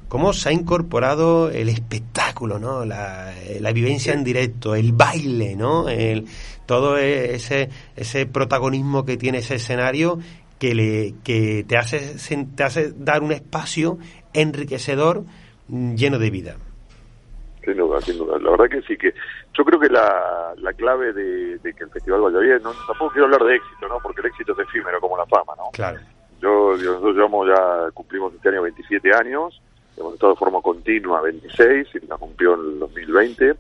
Cómo 0.09 0.33
se 0.33 0.51
ha 0.51 0.53
incorporado 0.53 1.51
el 1.51 1.69
espectáculo, 1.69 2.61
¿no? 2.61 2.85
La, 2.85 3.35
la 3.61 3.73
vivencia 3.73 4.13
en 4.13 4.23
directo, 4.23 4.77
el 4.77 4.93
baile, 4.93 5.57
¿no? 5.57 5.89
El, 5.89 6.27
todo 6.65 6.97
e, 6.99 7.35
ese, 7.35 7.71
ese 7.97 8.27
protagonismo 8.27 9.05
que 9.05 9.17
tiene 9.17 9.39
ese 9.39 9.57
escenario 9.57 10.19
que, 10.59 10.75
le, 10.75 11.15
que 11.25 11.65
te, 11.67 11.77
hace, 11.77 12.17
te 12.55 12.63
hace 12.63 12.93
dar 12.97 13.23
un 13.23 13.33
espacio 13.33 13.99
enriquecedor 14.33 15.25
mm, 15.69 15.95
lleno 15.95 16.19
de 16.19 16.31
vida. 16.31 16.57
Sin 17.67 17.79
duda, 17.79 18.01
sin 18.01 18.17
duda. 18.17 18.39
La 18.39 18.51
verdad 18.53 18.69
que 18.71 18.83
sí, 18.83 18.97
que 18.97 19.13
yo 19.53 19.65
creo 19.65 19.81
que 19.81 19.89
la, 19.89 20.55
la 20.59 20.73
clave 20.75 21.13
de, 21.13 21.59
que 21.61 21.83
el 21.83 21.91
festival 21.91 22.21
vaya 22.21 22.39
bien, 22.39 22.63
no, 22.63 22.71
tampoco 22.87 23.11
quiero 23.11 23.25
hablar 23.25 23.43
de 23.43 23.57
éxito, 23.57 23.89
¿no? 23.89 23.99
Porque 24.01 24.21
el 24.21 24.29
éxito 24.29 24.53
es 24.53 24.61
efímero 24.61 25.01
como 25.01 25.19
la 25.19 25.27
fama, 25.27 25.53
¿no? 25.57 25.65
Claro. 25.73 25.99
Yo, 26.41 26.77
nosotros 26.77 27.17
llevamos 27.17 27.49
ya, 27.49 27.91
cumplimos 27.93 28.33
este 28.35 28.51
año 28.51 28.63
27 28.63 29.13
años, 29.17 29.61
hemos 29.97 30.15
estado 30.15 30.35
de 30.35 30.39
forma 30.39 30.61
continua 30.61 31.21
26, 31.23 31.89
y 31.97 32.07
la 32.07 32.17
cumplió 32.19 32.55
en 32.55 32.61
el 32.61 32.79
2020, 32.79 33.57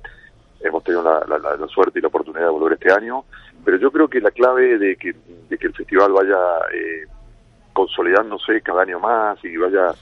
hemos 0.61 0.85
tenido 0.85 1.03
la, 1.03 1.39
la, 1.39 1.67
suerte 1.67 1.99
y 1.99 2.03
la 2.03 2.09
oportunidad 2.09 2.45
de 2.45 2.51
volver 2.53 2.75
este 2.75 2.93
año, 2.93 3.25
pero 3.65 3.77
yo 3.79 3.91
creo 3.91 4.07
que 4.07 4.21
la 4.21 4.31
clave 4.31 4.79
de 4.79 4.95
que, 4.95 5.17
de 5.49 5.59
que 5.59 5.67
el 5.67 5.75
festival 5.75 6.13
vaya 6.13 6.39
eh, 6.73 7.07
consolidándose 7.73 8.61
cada 8.61 8.83
año 8.83 9.01
más 9.01 9.45
y 9.45 9.57
vaya 9.57 9.93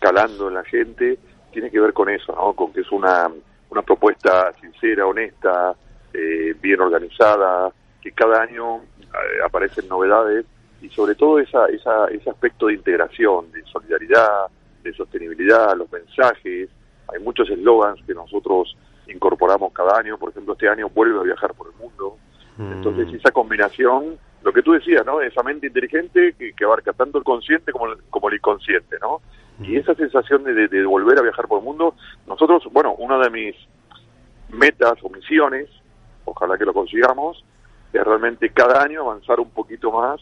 calando 0.00 0.48
en 0.48 0.54
la 0.54 0.64
gente, 0.64 1.20
tiene 1.54 1.70
que 1.70 1.80
ver 1.80 1.92
con 1.92 2.10
eso, 2.10 2.34
¿no? 2.34 2.52
Con 2.52 2.72
que 2.72 2.80
es 2.80 2.92
una, 2.92 3.30
una 3.70 3.82
propuesta 3.82 4.52
sincera, 4.60 5.06
honesta, 5.06 5.74
eh, 6.12 6.54
bien 6.60 6.80
organizada, 6.80 7.72
que 8.02 8.12
cada 8.12 8.42
año 8.42 8.80
aparecen 9.44 9.88
novedades 9.88 10.44
y 10.82 10.88
sobre 10.90 11.14
todo 11.14 11.38
esa, 11.38 11.66
esa, 11.66 12.08
ese 12.08 12.28
aspecto 12.28 12.66
de 12.66 12.74
integración, 12.74 13.50
de 13.52 13.62
solidaridad, 13.64 14.46
de 14.82 14.92
sostenibilidad, 14.92 15.76
los 15.76 15.90
mensajes. 15.90 16.68
Hay 17.12 17.22
muchos 17.22 17.48
eslogans 17.48 18.00
que 18.04 18.12
nosotros 18.12 18.76
incorporamos 19.06 19.72
cada 19.72 19.98
año. 19.98 20.18
Por 20.18 20.30
ejemplo, 20.30 20.54
este 20.54 20.68
año 20.68 20.90
vuelve 20.90 21.20
a 21.20 21.22
viajar 21.22 21.54
por 21.54 21.68
el 21.68 21.74
mundo. 21.74 22.18
Mm. 22.56 22.72
Entonces, 22.72 23.14
esa 23.14 23.30
combinación, 23.30 24.18
lo 24.42 24.52
que 24.52 24.62
tú 24.62 24.72
decías, 24.72 25.06
¿no? 25.06 25.20
Esa 25.20 25.42
mente 25.42 25.68
inteligente 25.68 26.34
que, 26.38 26.52
que 26.52 26.64
abarca 26.64 26.92
tanto 26.92 27.18
el 27.18 27.24
consciente 27.24 27.72
como 27.72 27.86
el, 27.86 28.02
como 28.10 28.28
el 28.28 28.36
inconsciente, 28.36 28.98
¿no? 29.00 29.22
Y 29.62 29.76
esa 29.76 29.94
sensación 29.94 30.42
de, 30.44 30.68
de, 30.68 30.84
volver 30.84 31.18
a 31.18 31.22
viajar 31.22 31.46
por 31.46 31.60
el 31.60 31.64
mundo, 31.64 31.94
nosotros, 32.26 32.64
bueno, 32.72 32.94
una 32.98 33.18
de 33.18 33.30
mis 33.30 33.54
metas 34.48 34.94
o 35.02 35.08
misiones, 35.08 35.68
ojalá 36.24 36.58
que 36.58 36.64
lo 36.64 36.72
consigamos, 36.72 37.44
es 37.92 38.02
realmente 38.02 38.50
cada 38.50 38.82
año 38.82 39.02
avanzar 39.02 39.38
un 39.38 39.50
poquito 39.50 39.92
más 39.92 40.20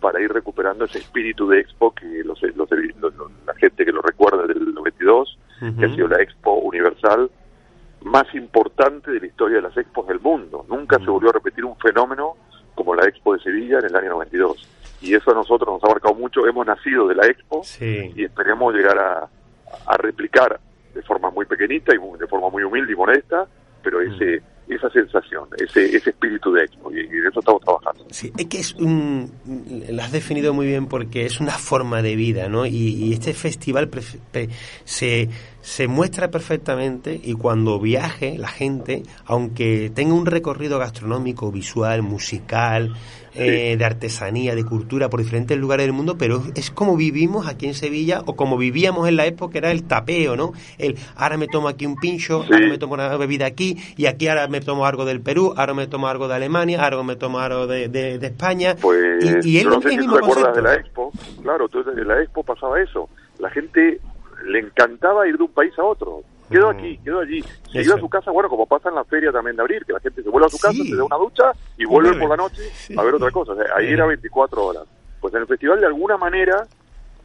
para 0.00 0.20
ir 0.20 0.30
recuperando 0.30 0.84
ese 0.84 0.98
espíritu 0.98 1.48
de 1.48 1.60
Expo 1.60 1.94
que 1.94 2.22
los, 2.24 2.38
la 2.42 3.54
gente 3.54 3.86
que 3.86 3.92
lo 3.92 4.02
recuerda 4.02 4.46
del 4.46 4.74
92, 4.74 5.38
que 5.78 5.86
ha 5.86 5.94
sido 5.94 6.08
la 6.08 6.20
Expo 6.20 6.56
Universal 6.56 7.30
más 8.02 8.26
importante 8.34 9.10
de 9.10 9.20
la 9.20 9.26
historia 9.26 9.56
de 9.56 9.62
las 9.62 9.76
expos 9.76 10.06
del 10.06 10.20
mundo. 10.20 10.66
Nunca 10.68 10.98
se 10.98 11.06
volvió 11.06 11.30
a 11.30 11.32
repetir 11.32 11.64
un 11.64 11.76
fenómeno 11.76 12.36
como 12.74 12.94
la 12.94 13.06
Expo 13.08 13.34
de 13.34 13.40
Sevilla 13.40 13.78
en 13.78 13.86
el 13.86 13.96
año 13.96 14.10
92. 14.10 14.68
Y 15.00 15.14
eso 15.14 15.30
a 15.30 15.34
nosotros 15.34 15.74
nos 15.74 15.84
ha 15.84 15.92
marcado 15.92 16.14
mucho. 16.14 16.46
Hemos 16.46 16.66
nacido 16.66 17.06
de 17.08 17.14
la 17.14 17.26
Expo 17.26 17.62
y 17.80 18.24
esperemos 18.24 18.74
llegar 18.74 18.98
a, 18.98 19.28
a 19.86 19.96
replicar 19.96 20.58
de 20.94 21.02
forma 21.02 21.30
muy 21.30 21.46
pequeñita 21.46 21.92
y 21.94 22.18
de 22.18 22.26
forma 22.26 22.48
muy 22.48 22.62
humilde 22.62 22.92
y 22.92 22.96
modesta, 22.96 23.46
pero 23.82 24.00
ese 24.00 24.42
esa 24.68 24.88
sensación, 24.90 25.48
ese, 25.58 25.84
ese 25.94 26.10
espíritu 26.10 26.52
de 26.52 26.64
Expo, 26.64 26.90
y, 26.90 27.06
de 27.06 27.28
eso 27.28 27.40
estamos 27.40 27.62
trabajando. 27.62 28.06
Sí, 28.10 28.32
es 28.36 28.46
que 28.46 28.58
es 28.58 28.74
un, 28.74 29.30
lo 29.90 30.02
has 30.02 30.12
definido 30.12 30.54
muy 30.54 30.66
bien 30.66 30.86
porque 30.86 31.26
es 31.26 31.40
una 31.40 31.52
forma 31.52 32.02
de 32.02 32.16
vida, 32.16 32.48
¿no? 32.48 32.64
Y, 32.64 33.12
este 33.12 33.34
festival 33.34 33.90
se, 34.84 35.28
se 35.64 35.88
muestra 35.88 36.30
perfectamente 36.30 37.18
y 37.24 37.32
cuando 37.32 37.80
viaje 37.80 38.36
la 38.36 38.48
gente, 38.48 39.02
aunque 39.24 39.90
tenga 39.94 40.12
un 40.12 40.26
recorrido 40.26 40.78
gastronómico, 40.78 41.50
visual, 41.50 42.02
musical, 42.02 42.92
eh, 43.34 43.74
de 43.78 43.84
artesanía, 43.84 44.54
de 44.54 44.62
cultura 44.62 45.08
por 45.08 45.20
diferentes 45.20 45.56
lugares 45.56 45.86
del 45.86 45.94
mundo, 45.94 46.18
pero 46.18 46.42
es 46.54 46.70
como 46.70 46.98
vivimos 46.98 47.48
aquí 47.48 47.66
en 47.66 47.72
Sevilla 47.72 48.20
o 48.26 48.36
como 48.36 48.58
vivíamos 48.58 49.08
en 49.08 49.16
la 49.16 49.24
época, 49.24 49.56
era 49.56 49.70
el 49.70 49.84
tapeo, 49.84 50.36
¿no? 50.36 50.52
El 50.76 50.98
ahora 51.16 51.38
me 51.38 51.48
tomo 51.48 51.68
aquí 51.68 51.86
un 51.86 51.96
pincho, 51.96 52.42
ahora 52.42 52.68
me 52.68 52.76
tomo 52.76 52.92
una 52.92 53.16
bebida 53.16 53.46
aquí, 53.46 53.78
y 53.96 54.04
aquí 54.04 54.28
ahora 54.28 54.46
me 54.48 54.60
tomo 54.60 54.84
algo 54.84 55.06
del 55.06 55.22
Perú, 55.22 55.54
ahora 55.56 55.72
me 55.72 55.86
tomo 55.86 56.08
algo 56.08 56.28
de 56.28 56.34
Alemania, 56.34 56.84
ahora 56.84 57.02
me 57.02 57.16
tomo 57.16 57.38
algo 57.38 57.66
de, 57.66 57.88
de, 57.88 58.26
España. 58.26 58.76
Pues, 58.78 59.44
y, 59.44 59.58
él 59.58 59.70
no 59.70 59.80
sé 59.80 59.88
si 59.88 59.96
te 59.96 60.04
acuerdas 60.04 60.54
de 60.54 60.62
la 60.62 60.74
Expo, 60.74 61.10
claro, 61.42 61.64
entonces 61.64 61.96
en 61.96 62.06
la 62.06 62.22
Expo 62.22 62.42
pasaba 62.44 62.82
eso, 62.82 63.08
la 63.38 63.48
gente 63.48 64.00
le 64.44 64.58
encantaba 64.60 65.26
ir 65.26 65.36
de 65.36 65.44
un 65.44 65.52
país 65.52 65.72
a 65.78 65.84
otro. 65.84 66.22
Quedó 66.50 66.68
aquí, 66.68 66.98
quedó 66.98 67.20
allí. 67.20 67.42
Se 67.72 67.82
iba 67.82 67.94
a 67.94 67.98
su 67.98 68.08
casa, 68.08 68.30
bueno, 68.30 68.48
como 68.48 68.66
pasa 68.66 68.90
en 68.90 68.94
la 68.94 69.04
feria 69.04 69.32
también 69.32 69.56
de 69.56 69.62
abril, 69.62 69.84
que 69.86 69.92
la 69.92 70.00
gente 70.00 70.22
se 70.22 70.28
vuelve 70.28 70.46
a 70.46 70.50
su 70.50 70.58
casa, 70.58 70.82
se 70.84 70.94
da 70.94 71.04
una 71.04 71.16
ducha 71.16 71.52
y 71.78 71.84
vuelve 71.84 72.18
por 72.18 72.28
la 72.28 72.36
noche 72.36 72.62
a 72.96 73.02
ver 73.02 73.14
otra 73.14 73.30
cosa. 73.30 73.52
ahí 73.74 73.92
era 73.92 74.06
24 74.06 74.64
horas. 74.64 74.84
Pues 75.20 75.32
en 75.34 75.40
el 75.40 75.46
festival 75.46 75.80
de 75.80 75.86
alguna 75.86 76.18
manera 76.18 76.66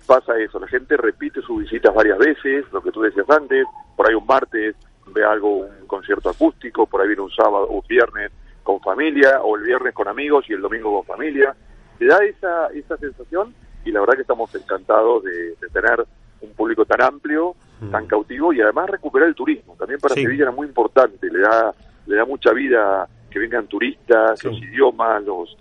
pasa 0.07 0.39
eso, 0.39 0.59
la 0.59 0.67
gente 0.67 0.97
repite 0.97 1.41
sus 1.41 1.59
visitas 1.61 1.93
varias 1.93 2.17
veces, 2.17 2.65
lo 2.71 2.81
que 2.81 2.91
tú 2.91 3.01
decías 3.01 3.29
antes, 3.29 3.67
por 3.95 4.07
ahí 4.07 4.15
un 4.15 4.25
martes 4.25 4.75
ve 5.13 5.23
algo, 5.23 5.57
un 5.57 5.85
concierto 5.85 6.29
acústico, 6.29 6.87
por 6.87 7.01
ahí 7.01 7.07
viene 7.07 7.21
un 7.21 7.31
sábado 7.31 7.65
o 7.65 7.75
un 7.75 7.87
viernes 7.87 8.31
con 8.63 8.79
familia, 8.79 9.41
o 9.41 9.55
el 9.57 9.63
viernes 9.63 9.93
con 9.93 10.07
amigos 10.07 10.45
y 10.49 10.53
el 10.53 10.61
domingo 10.61 10.95
con 10.95 11.05
familia. 11.05 11.55
Te 11.97 12.05
da 12.05 12.23
esa, 12.23 12.67
esa 12.67 12.97
sensación 12.97 13.53
y 13.83 13.91
la 13.91 13.99
verdad 13.99 14.15
que 14.15 14.21
estamos 14.21 14.53
encantados 14.55 15.23
de 15.23 15.55
tener 15.71 16.05
un 16.41 16.51
público 16.53 16.85
tan 16.85 17.01
amplio 17.01 17.55
tan 17.91 18.07
cautivo 18.07 18.51
y 18.51 18.61
además 18.61 18.89
recuperar 18.89 19.29
el 19.29 19.35
turismo. 19.35 19.75
También 19.77 19.99
para 19.99 20.13
Sevilla 20.13 20.43
era 20.43 20.51
muy 20.51 20.67
importante, 20.67 21.31
le 21.31 21.39
da, 21.39 21.73
le 22.07 22.15
da 22.17 22.25
mucha 22.25 22.51
vida 22.51 23.07
que 23.29 23.39
vengan 23.39 23.67
turistas, 23.67 24.43
los 24.43 24.57
idiomas, 24.57 25.23
los, 25.23 25.57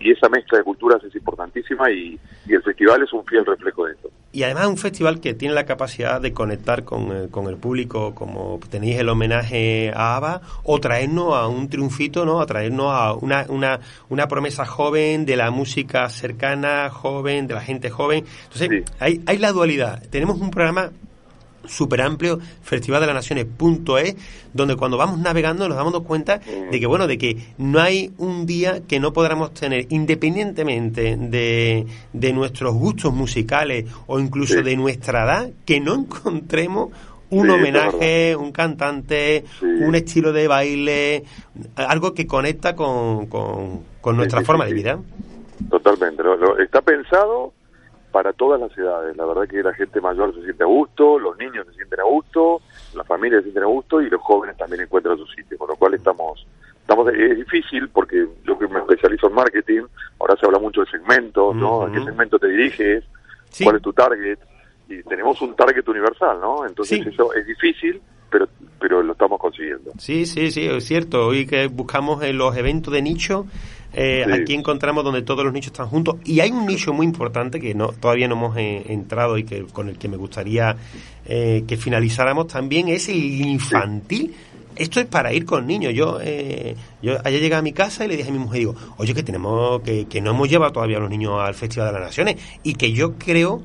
y 0.00 0.10
esa 0.10 0.28
mezcla 0.28 0.58
de 0.58 0.64
culturas 0.64 1.02
es 1.04 1.14
importantísima 1.14 1.90
y, 1.90 2.18
el 2.48 2.62
festival 2.62 3.02
es 3.02 3.12
un 3.12 3.24
fiel 3.24 3.44
reflejo 3.44 3.86
de 3.86 3.94
eso. 3.94 4.10
Y 4.32 4.42
además 4.42 4.64
es 4.64 4.70
un 4.70 4.76
festival 4.76 5.20
que 5.20 5.34
tiene 5.34 5.54
la 5.54 5.64
capacidad 5.64 6.20
de 6.20 6.32
conectar 6.32 6.84
con, 6.84 7.10
eh, 7.10 7.28
con 7.30 7.46
el 7.46 7.56
público, 7.56 8.14
como 8.14 8.60
tenéis 8.70 8.98
el 8.98 9.08
homenaje 9.08 9.92
a 9.94 10.16
ABBA, 10.16 10.42
o 10.64 10.78
traernos 10.80 11.34
a 11.34 11.46
un 11.46 11.68
triunfito, 11.68 12.24
¿no? 12.24 12.40
A 12.40 12.46
traernos 12.46 12.92
a 12.92 13.14
una, 13.14 13.46
una, 13.48 13.80
una 14.08 14.28
promesa 14.28 14.66
joven 14.66 15.24
de 15.24 15.36
la 15.36 15.50
música 15.50 16.08
cercana, 16.08 16.90
joven, 16.90 17.46
de 17.46 17.54
la 17.54 17.60
gente 17.60 17.90
joven. 17.90 18.24
Entonces, 18.44 18.84
hay, 18.98 19.22
hay 19.26 19.38
la 19.38 19.52
dualidad. 19.52 20.02
Tenemos 20.10 20.40
un 20.40 20.50
programa 20.50 20.90
súper 21.66 22.02
amplio, 22.02 22.38
Festival 22.62 23.00
de 23.00 23.06
las 23.06 23.16
Naciones.es, 23.16 24.16
donde 24.52 24.76
cuando 24.76 24.96
vamos 24.96 25.18
navegando 25.18 25.68
nos 25.68 25.76
damos 25.76 26.00
cuenta 26.02 26.38
de 26.38 26.80
que, 26.80 26.86
bueno, 26.86 27.06
de 27.06 27.18
que 27.18 27.36
no 27.58 27.80
hay 27.80 28.12
un 28.18 28.46
día 28.46 28.82
que 28.86 29.00
no 29.00 29.12
podamos 29.12 29.54
tener, 29.54 29.86
independientemente 29.90 31.16
de, 31.16 31.86
de 32.12 32.32
nuestros 32.32 32.74
gustos 32.74 33.12
musicales 33.12 33.86
o 34.06 34.18
incluso 34.18 34.62
de 34.62 34.76
nuestra 34.76 35.24
edad, 35.24 35.50
que 35.64 35.80
no 35.80 35.94
encontremos 35.94 36.90
un 37.30 37.50
homenaje, 37.50 38.36
un 38.36 38.52
cantante, 38.52 39.44
un 39.60 39.94
estilo 39.94 40.32
de 40.32 40.46
baile, 40.46 41.24
algo 41.76 42.14
que 42.14 42.26
conecta 42.26 42.76
con, 42.76 43.26
con, 43.26 44.16
nuestra 44.16 44.42
forma 44.42 44.66
de 44.66 44.72
vida. 44.72 44.98
Totalmente, 45.70 46.22
está 46.62 46.80
pensado 46.82 47.52
para 48.14 48.32
todas 48.32 48.60
las 48.60 48.78
edades. 48.78 49.16
La 49.16 49.26
verdad 49.26 49.48
que 49.48 49.60
la 49.60 49.74
gente 49.74 50.00
mayor 50.00 50.32
se 50.36 50.44
siente 50.44 50.62
a 50.62 50.68
gusto, 50.68 51.18
los 51.18 51.36
niños 51.36 51.66
se 51.66 51.74
sienten 51.74 51.98
a 51.98 52.04
gusto, 52.04 52.60
las 52.94 53.04
familias 53.08 53.40
se 53.40 53.46
sienten 53.46 53.64
a 53.64 53.66
gusto 53.66 54.00
y 54.00 54.08
los 54.08 54.20
jóvenes 54.20 54.56
también 54.56 54.82
encuentran 54.82 55.18
su 55.18 55.26
sitio, 55.26 55.58
con 55.58 55.68
lo 55.68 55.74
cual 55.74 55.94
estamos 55.94 56.46
estamos 56.80 57.12
es 57.12 57.36
difícil 57.36 57.88
porque 57.88 58.24
yo 58.44 58.56
que 58.56 58.68
me 58.68 58.78
especializo 58.78 59.26
en 59.26 59.34
marketing, 59.34 59.82
ahora 60.20 60.36
se 60.38 60.46
habla 60.46 60.60
mucho 60.60 60.82
de 60.82 60.90
segmentos, 60.92 61.56
¿no? 61.56 61.82
¿A 61.82 61.90
qué 61.90 62.04
segmento 62.04 62.38
te 62.38 62.46
diriges? 62.46 63.02
¿Cuál 63.64 63.76
es 63.76 63.82
tu 63.82 63.92
target? 63.92 64.38
Y 64.88 65.02
tenemos 65.02 65.42
un 65.42 65.56
target 65.56 65.88
universal, 65.88 66.38
¿no? 66.40 66.64
Entonces 66.68 67.04
eso 67.04 67.34
es 67.34 67.44
difícil, 67.48 68.00
pero 68.30 68.46
pero 68.78 69.02
lo 69.02 69.14
estamos 69.14 69.40
consiguiendo. 69.40 69.90
Sí, 69.98 70.24
sí, 70.26 70.52
sí, 70.52 70.66
es 70.66 70.84
cierto. 70.84 71.26
Hoy 71.26 71.46
que 71.46 71.66
buscamos 71.66 72.22
en 72.22 72.38
los 72.38 72.56
eventos 72.56 72.92
de 72.92 73.02
nicho, 73.02 73.46
eh, 73.94 74.24
Aquí 74.32 74.54
encontramos 74.54 75.04
donde 75.04 75.22
todos 75.22 75.44
los 75.44 75.52
nichos 75.52 75.68
están 75.68 75.88
juntos 75.88 76.16
y 76.24 76.40
hay 76.40 76.50
un 76.50 76.66
nicho 76.66 76.92
muy 76.92 77.06
importante 77.06 77.60
que 77.60 77.74
no 77.74 77.88
todavía 77.88 78.28
no 78.28 78.34
hemos 78.34 78.56
eh, 78.56 78.84
entrado 78.88 79.38
y 79.38 79.44
que 79.44 79.64
con 79.64 79.88
el 79.88 79.98
que 79.98 80.08
me 80.08 80.16
gustaría 80.16 80.76
eh, 81.26 81.64
que 81.66 81.76
finalizáramos 81.76 82.48
también 82.48 82.88
es 82.88 83.08
el 83.08 83.16
infantil. 83.16 84.34
Esto 84.76 84.98
es 84.98 85.06
para 85.06 85.32
ir 85.32 85.44
con 85.44 85.66
niños. 85.68 85.94
Yo, 85.94 86.18
yo 87.00 87.18
ayer 87.24 87.40
llegué 87.40 87.54
a 87.54 87.62
mi 87.62 87.72
casa 87.72 88.04
y 88.04 88.08
le 88.08 88.16
dije 88.16 88.30
a 88.30 88.32
mi 88.32 88.40
mujer, 88.40 88.58
digo, 88.58 88.74
oye, 88.96 89.14
que 89.14 89.22
tenemos, 89.22 89.80
que, 89.82 90.06
que 90.06 90.20
no 90.20 90.32
hemos 90.32 90.48
llevado 90.48 90.72
todavía 90.72 90.96
a 90.96 91.00
los 91.00 91.10
niños 91.10 91.40
al 91.40 91.54
Festival 91.54 91.92
de 91.92 92.00
las 92.00 92.08
Naciones 92.08 92.36
y 92.64 92.74
que 92.74 92.92
yo 92.92 93.14
creo 93.14 93.62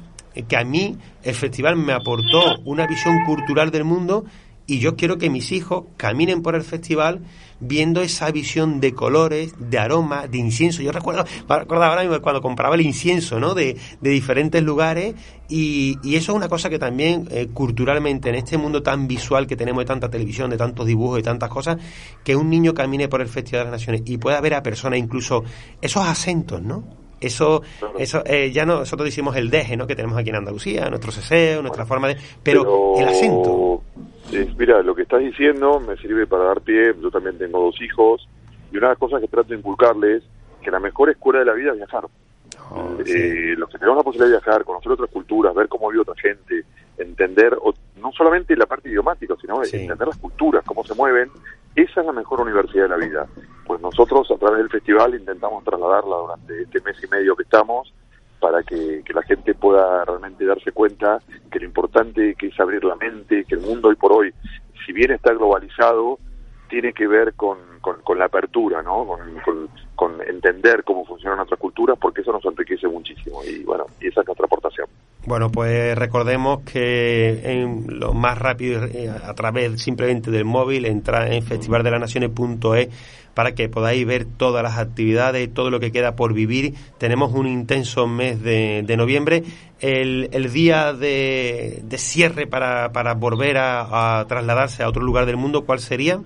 que 0.47 0.55
a 0.55 0.63
mí 0.63 0.97
el 1.23 1.33
festival 1.33 1.75
me 1.75 1.93
aportó 1.93 2.59
una 2.65 2.85
visión 2.85 3.25
cultural 3.25 3.71
del 3.71 3.83
mundo 3.83 4.25
y 4.69 4.79
yo 4.79 4.95
quiero 4.95 5.17
que 5.17 5.29
mis 5.29 5.51
hijos 5.51 5.85
caminen 5.97 6.43
por 6.43 6.55
el 6.55 6.61
festival 6.61 7.21
viendo 7.60 8.02
esa 8.02 8.32
visión 8.32 8.80
de 8.80 8.93
colores, 8.93 9.54
de 9.58 9.80
aroma, 9.80 10.28
de 10.28 10.38
incienso. 10.38 10.82
Yo 10.82 10.91
recuerdo, 10.91 11.26
recuerdo 11.48 11.84
ahora 11.84 12.02
mismo 12.02 12.22
cuando 12.22 12.41
compraba 12.41 12.76
el 12.76 12.82
incienso, 12.82 13.39
¿no? 13.39 13.54
De, 13.54 13.78
de 14.02 14.10
diferentes 14.10 14.63
lugares 14.63 15.15
y, 15.50 15.98
y, 16.04 16.15
eso 16.15 16.32
es 16.32 16.36
una 16.38 16.48
cosa 16.48 16.69
que 16.69 16.78
también 16.78 17.28
eh, 17.32 17.48
culturalmente 17.52 18.30
en 18.30 18.36
este 18.36 18.58
mundo 18.58 18.84
tan 18.84 19.08
visual 19.08 19.48
que 19.48 19.56
tenemos 19.56 19.82
de 19.82 19.86
tanta 19.86 20.10
televisión, 20.10 20.50
de 20.50 20.58
tantos 20.58 20.86
dibujos 20.86 21.19
y 21.19 21.24
tantas 21.24 21.50
cosas, 21.50 21.78
que 22.24 22.36
un 22.36 22.50
niño 22.50 22.74
camine 22.74 23.08
por 23.08 23.22
el 23.22 23.28
Festival 23.28 23.65
de 23.65 23.72
las 23.72 23.82
Naciones 23.82 24.04
y 24.06 24.17
pueda 24.17 24.39
ver 24.41 24.54
a 24.54 24.63
personas 24.63 25.00
incluso 25.00 25.43
esos 25.82 26.06
acentos, 26.06 26.62
¿no? 26.62 26.84
Eso, 27.19 27.63
eso 27.98 28.24
eh, 28.26 28.52
ya 28.54 28.65
no, 28.65 28.80
nosotros 28.80 29.06
decimos 29.06 29.36
el 29.36 29.50
deje, 29.50 29.76
¿no? 29.76 29.88
Que 29.88 29.95
tenemos 29.95 30.17
aquí 30.17 30.30
en 30.30 30.38
Andalucía, 30.38 30.89
nuestro 30.89 31.12
ceseo, 31.12 31.62
nuestra 31.62 31.86
forma 31.86 32.08
de... 32.08 32.17
Pero, 32.43 32.98
el 32.98 33.08
acento... 33.08 33.78
mira, 34.57 34.81
lo 34.81 34.95
que 34.95 35.03
estás 35.03 35.19
diciendo 35.19 35.79
me 35.79 35.97
sirve 35.97 36.27
para 36.27 36.45
dar 36.45 36.61
pie, 36.61 36.93
yo 37.01 37.11
también 37.11 37.37
tengo 37.37 37.63
dos 37.63 37.81
hijos, 37.81 38.27
y 38.71 38.77
una 38.77 38.87
de 38.87 38.91
las 38.93 38.99
cosas 38.99 39.21
que 39.21 39.27
trato 39.27 39.49
de 39.49 39.57
inculcarles 39.57 40.23
que 40.61 40.71
la 40.71 40.79
mejor 40.79 41.09
escuela 41.09 41.39
de 41.39 41.45
la 41.45 41.53
vida 41.53 41.71
es 41.71 41.77
viajar. 41.77 42.05
Oh, 42.71 42.97
eh, 43.05 43.55
los 43.57 43.69
que 43.69 43.77
tenemos 43.77 43.97
la 43.97 44.03
posibilidad 44.03 44.27
de 44.27 44.43
viajar, 44.43 44.63
conocer 44.63 44.91
otras 44.91 45.09
culturas, 45.09 45.55
ver 45.55 45.67
cómo 45.67 45.89
vive 45.89 46.01
otra 46.01 46.15
gente, 46.21 46.65
entender 46.97 47.57
no 47.95 48.11
solamente 48.11 48.55
la 48.55 48.65
parte 48.65 48.89
idiomática, 48.89 49.35
sino 49.41 49.63
entender 49.63 50.07
las 50.07 50.17
culturas, 50.17 50.63
cómo 50.65 50.83
se 50.83 50.93
mueven, 50.93 51.29
esa 51.75 52.01
es 52.01 52.05
la 52.05 52.13
mejor 52.13 52.41
universidad 52.41 52.83
de 52.83 52.89
la 52.89 52.97
vida. 52.97 53.27
Pues 53.65 53.81
nosotros 53.81 54.29
a 54.31 54.37
través 54.37 54.59
del 54.59 54.69
festival 54.69 55.15
intentamos 55.15 55.63
trasladarla 55.63 56.15
durante 56.17 56.61
este 56.61 56.81
mes 56.81 56.97
y 57.03 57.07
medio 57.07 57.35
que 57.35 57.43
estamos 57.43 57.93
para 58.39 58.63
que, 58.63 59.04
la 59.13 59.23
gente 59.23 59.54
pueda 59.54 60.06
realmente 60.06 60.45
darse 60.45 60.71
cuenta 60.71 61.19
que 61.52 61.60
lo 61.60 61.65
importante 61.65 62.36
que 62.36 62.47
es 62.47 62.60
abrir 62.60 62.84
la 62.84 62.95
mente, 62.95 63.45
que 63.45 63.56
el 63.56 63.62
mundo 63.62 63.89
hoy 63.89 63.95
por 63.95 64.13
hoy, 64.13 64.34
si 64.86 64.93
bien 64.93 65.12
está 65.12 65.34
globalizado, 65.34 66.19
tiene 66.69 66.93
que 66.93 67.08
ver 67.08 67.34
con, 67.34 67.58
con, 67.82 68.17
la 68.17 68.25
apertura, 68.25 68.82
¿no? 68.82 69.05
Con, 69.43 69.69
con 69.95 70.21
entender 70.21 70.84
cómo 70.84 71.03
funcionan 71.05 71.39
otras 71.39 71.60
culturas, 71.60 71.97
porque 71.99 72.21
eso 72.21 72.32
nos 72.32 72.45
enriquece 72.45 72.88
muchísimo. 72.88 73.43
Y 73.43 73.63
bueno, 73.63 73.86
y 73.99 74.08
esa 74.08 74.21
es 74.21 74.27
nuestra 74.27 74.45
aportación. 74.45 74.88
Bueno, 75.25 75.51
pues 75.51 75.97
recordemos 75.97 76.62
que 76.62 77.41
en 77.43 77.99
lo 77.99 78.13
más 78.13 78.38
rápido, 78.38 78.86
eh, 78.86 79.10
a 79.10 79.34
través 79.34 79.82
simplemente 79.82 80.32
del 80.32 80.45
móvil, 80.45 80.86
entra 80.86 81.27
en 81.34 81.43
festivaldelanaciones.es 81.43 82.89
para 83.34 83.53
que 83.53 83.69
podáis 83.69 84.05
ver 84.05 84.25
todas 84.25 84.63
las 84.63 84.77
actividades, 84.77 85.53
todo 85.53 85.69
lo 85.69 85.79
que 85.79 85.91
queda 85.91 86.15
por 86.15 86.34
vivir. 86.34 86.73
Tenemos 86.97 87.34
un 87.34 87.47
intenso 87.47 88.08
mes 88.08 88.41
de, 88.41 88.95
noviembre. 88.97 89.43
El, 89.80 90.51
día 90.51 90.93
de, 90.93 91.84
cierre 91.97 92.47
para, 92.47 92.91
para 92.91 93.13
volver 93.13 93.57
a, 93.57 94.26
trasladarse 94.28 94.84
a 94.84 94.89
otro 94.89 95.03
lugar 95.03 95.26
del 95.26 95.38
mundo, 95.38 95.65
¿cuál 95.65 95.80
sería? 95.80 96.20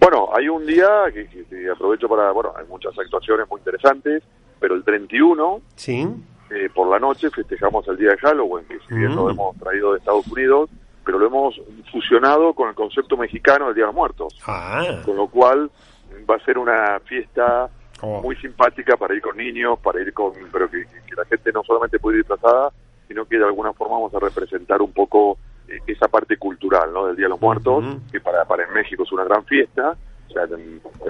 Bueno, 0.00 0.28
hay 0.32 0.48
un 0.48 0.64
día 0.66 0.88
que, 1.12 1.70
aprovecho 1.70 2.08
para, 2.08 2.30
bueno, 2.32 2.52
hay 2.56 2.66
muchas 2.66 2.98
actuaciones 2.98 3.48
muy 3.48 3.58
interesantes, 3.58 4.22
pero 4.60 4.74
el 4.74 4.84
31, 4.84 5.60
sí. 5.74 6.08
Eh, 6.50 6.70
por 6.74 6.88
la 6.88 6.98
noche 6.98 7.28
festejamos 7.30 7.86
el 7.88 7.98
día 7.98 8.10
de 8.10 8.16
Halloween, 8.18 8.64
que 8.66 8.78
si 8.88 8.94
bien 8.94 9.14
lo 9.14 9.24
mm. 9.26 9.30
hemos 9.30 9.56
traído 9.58 9.92
de 9.92 9.98
Estados 9.98 10.26
Unidos, 10.28 10.70
pero 11.04 11.18
lo 11.18 11.26
hemos 11.26 11.60
fusionado 11.90 12.54
con 12.54 12.68
el 12.68 12.74
concepto 12.74 13.16
mexicano 13.16 13.66
del 13.66 13.74
Día 13.74 13.84
de 13.84 13.88
los 13.88 13.94
Muertos. 13.94 14.38
Ah. 14.46 15.00
Con 15.04 15.16
lo 15.16 15.26
cual 15.28 15.70
va 16.28 16.36
a 16.36 16.44
ser 16.44 16.58
una 16.58 17.00
fiesta 17.00 17.70
oh. 18.02 18.20
muy 18.22 18.36
simpática 18.36 18.96
para 18.96 19.14
ir 19.14 19.22
con 19.22 19.36
niños, 19.36 19.78
para 19.78 20.00
ir 20.00 20.12
con, 20.12 20.32
pero 20.52 20.70
que, 20.70 20.86
la 21.16 21.24
gente 21.24 21.50
no 21.52 21.62
solamente 21.64 21.98
puede 21.98 22.18
ir 22.18 22.24
disfrazada, 22.24 22.70
sino 23.08 23.24
que 23.24 23.38
de 23.38 23.44
alguna 23.44 23.72
forma 23.72 23.94
vamos 23.94 24.14
a 24.14 24.20
representar 24.20 24.80
un 24.82 24.92
poco 24.92 25.38
esa 25.86 26.08
parte 26.08 26.36
cultural, 26.36 26.92
¿no? 26.92 27.06
Del 27.06 27.16
Día 27.16 27.26
de 27.26 27.30
los 27.30 27.40
Muertos, 27.40 27.84
que 28.10 28.20
para, 28.20 28.44
para 28.44 28.64
en 28.64 28.72
México 28.72 29.02
es 29.02 29.12
una 29.12 29.24
gran 29.24 29.44
fiesta, 29.44 29.96
o 30.28 30.32
sea, 30.32 30.44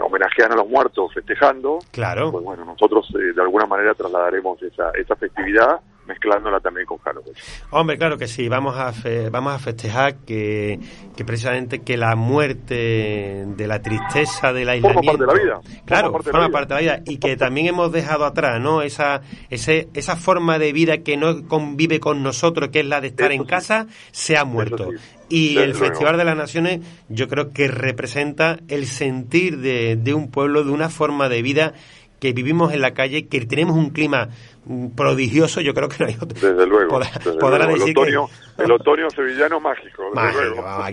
homenajean 0.02 0.52
a 0.52 0.56
los 0.56 0.68
muertos 0.68 1.12
festejando. 1.12 1.78
Claro. 1.90 2.30
Pues 2.30 2.44
bueno, 2.44 2.64
nosotros 2.64 3.09
eh, 3.14 3.32
de 3.34 3.42
alguna 3.42 3.66
manera 3.66 3.94
trasladaremos 3.94 4.62
esa, 4.62 4.90
esa 4.90 5.16
festividad 5.16 5.80
mezclándola 6.09 6.59
también 6.59 6.86
con 6.86 6.98
Halloween. 6.98 7.34
Hombre, 7.70 7.98
claro 7.98 8.16
que 8.16 8.26
sí, 8.26 8.48
vamos 8.48 8.76
a 8.76 8.92
vamos 9.30 9.54
a 9.54 9.59
festejar 9.59 10.16
que, 10.24 10.80
que 11.14 11.24
precisamente 11.24 11.80
que 11.80 11.96
la 11.96 12.16
muerte 12.16 13.44
de 13.46 13.66
la 13.66 13.80
tristeza 13.80 14.52
del 14.52 14.70
aislamiento 14.70 15.12
forma 15.12 15.26
parte 15.26 15.40
de 15.40 15.46
la 15.46 15.61
vida. 15.61 15.82
Claro, 15.84 16.11
forma, 16.11 16.48
parte, 16.48 16.74
de 16.74 16.74
la 16.74 16.80
vida 16.80 17.02
y 17.04 17.18
que 17.18 17.36
también 17.36 17.66
hemos 17.68 17.92
dejado 17.92 18.24
atrás, 18.24 18.61
¿no? 18.61 18.82
Esa 18.82 19.20
ese, 19.50 19.88
esa 19.94 20.16
forma 20.16 20.59
de 20.59 20.72
vida 20.72 20.98
que 20.98 21.16
no 21.16 21.46
convive 21.46 22.00
con 22.00 22.22
nosotros, 22.22 22.70
que 22.70 22.80
es 22.80 22.86
la 22.86 23.00
de 23.00 23.09
estar 23.09 23.30
en 23.30 23.44
casa, 23.44 23.86
se 24.11 24.36
ha 24.36 24.44
muerto. 24.44 24.88
Y 25.30 25.59
el 25.59 25.74
Festival 25.74 26.16
de 26.16 26.24
las 26.24 26.36
Naciones 26.36 26.80
yo 27.11 27.28
creo 27.28 27.52
que 27.52 27.68
representa 27.68 28.59
el 28.68 28.86
sentir 28.86 29.59
de, 29.59 29.96
de 29.96 30.14
un 30.14 30.30
pueblo, 30.30 30.64
de 30.64 30.70
una 30.70 30.88
forma 30.88 31.28
de 31.28 31.42
vida 31.42 31.74
que 32.20 32.32
vivimos 32.32 32.72
en 32.72 32.80
la 32.80 32.92
calle, 32.92 33.28
que 33.28 33.44
tenemos 33.46 33.76
un 33.76 33.90
clima 33.90 34.28
mm, 34.64 34.88
prodigioso, 34.88 35.60
yo 35.60 35.74
creo 35.74 35.88
que 35.88 35.96
no 36.00 36.06
hay 36.06 36.16
otro. 36.20 36.28
Desde 36.40 36.66
luego. 36.66 37.00
el, 37.00 37.82
otoño, 37.82 38.26
el 38.58 38.72
otoño 38.72 39.10
sevillano 39.10 39.60
mágico. 39.60 40.02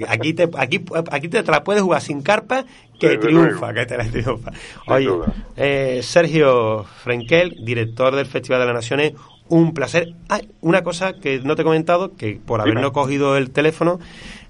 Aquí, 0.08 0.34
te, 0.34 0.50
aquí, 0.58 0.86
aquí 1.12 1.28
te 1.30 1.44
la 1.44 1.64
puedes 1.64 1.82
jugar 1.82 2.02
sin 2.02 2.22
carpa, 2.22 2.66
que 3.00 3.18
triunfa, 3.18 3.74
que 3.74 3.86
te 3.86 3.98
la 3.98 4.06
triunfa. 4.06 4.52
Oye, 4.88 5.10
eh, 5.56 6.00
Sergio 6.04 6.84
Frenkel, 6.84 7.56
director 7.64 8.16
del 8.16 8.26
Festival 8.26 8.62
de 8.62 8.66
las 8.68 8.76
Naciones, 8.76 9.14
un 9.48 9.74
placer. 9.74 10.14
Ah, 10.30 10.42
una 10.62 10.84
cosa 10.84 11.14
que 11.14 11.40
no 11.40 11.56
te 11.56 11.62
he 11.62 11.66
comentado, 11.66 12.16
que 12.16 12.40
por 12.44 12.62
habernos 12.62 12.92
cogido 12.92 13.38
el 13.38 13.52
teléfono, 13.52 14.00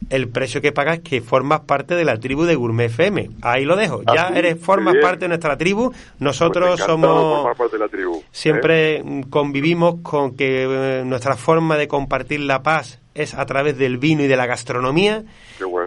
el 0.10 0.30
precio 0.30 0.62
que 0.62 0.72
pagas 0.72 0.98
es 0.98 1.04
que 1.04 1.22
formas 1.22 1.62
parte 1.62 1.96
de 1.96 2.06
la 2.06 2.18
tribu 2.18 2.46
de 2.46 2.56
Gourmet 2.56 2.86
FM. 2.86 3.32
Ahí 3.42 3.66
lo 3.66 3.76
dejo. 3.76 4.02
ya 4.04 4.28
ah, 4.28 4.32
eres 4.36 4.60
formas 4.60 4.96
parte 5.02 5.26
de 5.26 5.30
nuestra 5.30 5.58
tribu. 5.58 5.92
Nosotros 6.20 6.76
pues 6.78 6.84
somos 6.86 7.58
parte 7.58 7.78
de 7.78 7.80
la 7.80 7.90
tribu, 7.90 8.18
¿eh? 8.18 8.24
siempre 8.32 9.04
convivimos 9.30 9.96
con 10.02 10.36
que 10.36 10.64
eh, 10.64 11.04
nuestra 11.06 11.36
forma 11.36 11.78
de 11.78 11.88
compartir 11.88 12.40
la 12.42 12.64
paz 12.64 13.00
es 13.16 13.34
a 13.34 13.46
través 13.46 13.78
del 13.78 13.98
vino 13.98 14.24
y 14.24 14.28
de 14.28 14.36
la 14.38 14.46
gastronomía. 14.46 15.24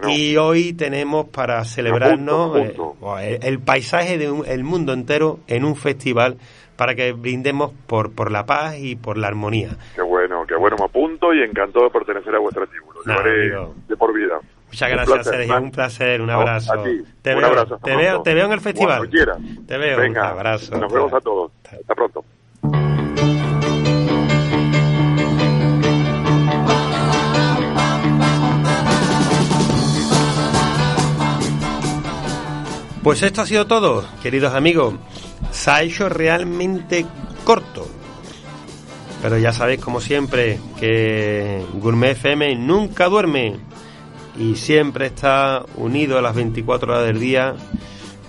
Y 0.07 0.35
hoy 0.37 0.73
tenemos 0.73 1.27
para 1.29 1.63
celebrarnos 1.63 2.57
eh, 2.57 3.39
el, 3.43 3.59
paisaje 3.59 4.17
del 4.17 4.63
mundo 4.63 4.93
entero 4.93 5.39
en 5.47 5.63
un 5.63 5.75
festival 5.75 6.37
para 6.79 6.95
que 6.95 7.11
brindemos 7.11 7.73
por, 7.87 8.13
por 8.13 8.31
la 8.31 8.45
paz 8.45 8.77
y 8.79 8.95
por 8.95 9.17
la 9.17 9.27
armonía. 9.27 9.71
Qué 9.95 10.01
bueno, 10.01 10.45
qué 10.47 10.55
bueno, 10.55 10.77
me 10.79 10.85
apunto 10.85 11.33
y 11.33 11.43
encantado 11.43 11.83
de 11.83 11.91
pertenecer 11.91 12.33
a 12.33 12.39
vuestra 12.39 12.65
tribu. 12.67 12.85
Lo 13.03 13.21
de 13.21 13.97
por 13.97 14.13
vida. 14.13 14.39
Muchas 14.67 14.89
gracias, 14.89 15.25
Sergio. 15.25 15.57
Un 15.57 15.71
placer, 15.71 16.21
un 16.21 16.29
abrazo. 16.29 16.71
a 16.71 16.83
ti. 16.85 17.01
Te, 17.21 17.35
un 17.35 17.41
veo, 17.41 17.47
abrazo, 17.49 17.79
te, 17.83 17.95
veo, 17.97 18.21
te 18.21 18.33
veo 18.33 18.45
en 18.45 18.51
el 18.53 18.61
festival. 18.61 19.09
Te 19.67 19.77
veo. 19.77 19.97
Venga, 19.97 20.21
un 20.31 20.39
abrazo. 20.39 20.77
Nos 20.77 20.93
vemos 20.93 21.11
a 21.11 21.19
todos. 21.19 21.51
Hasta 21.65 21.95
pronto. 21.95 22.23
Pues 33.03 33.21
esto 33.21 33.41
ha 33.41 33.45
sido 33.45 33.67
todo, 33.67 34.05
queridos 34.23 34.53
amigos 34.53 34.93
se 35.59 35.71
ha 35.71 35.81
hecho 35.81 36.07
realmente 36.07 37.05
corto. 37.43 37.85
Pero 39.21 39.37
ya 39.37 39.51
sabéis, 39.51 39.81
como 39.81 39.99
siempre, 39.99 40.57
que 40.79 41.61
Gourmet 41.73 42.11
FM 42.11 42.55
nunca 42.55 43.09
duerme 43.09 43.57
y 44.37 44.55
siempre 44.55 45.07
está 45.07 45.65
unido 45.75 46.17
a 46.17 46.21
las 46.21 46.33
24 46.33 46.93
horas 46.93 47.05
del 47.05 47.19
día 47.19 47.55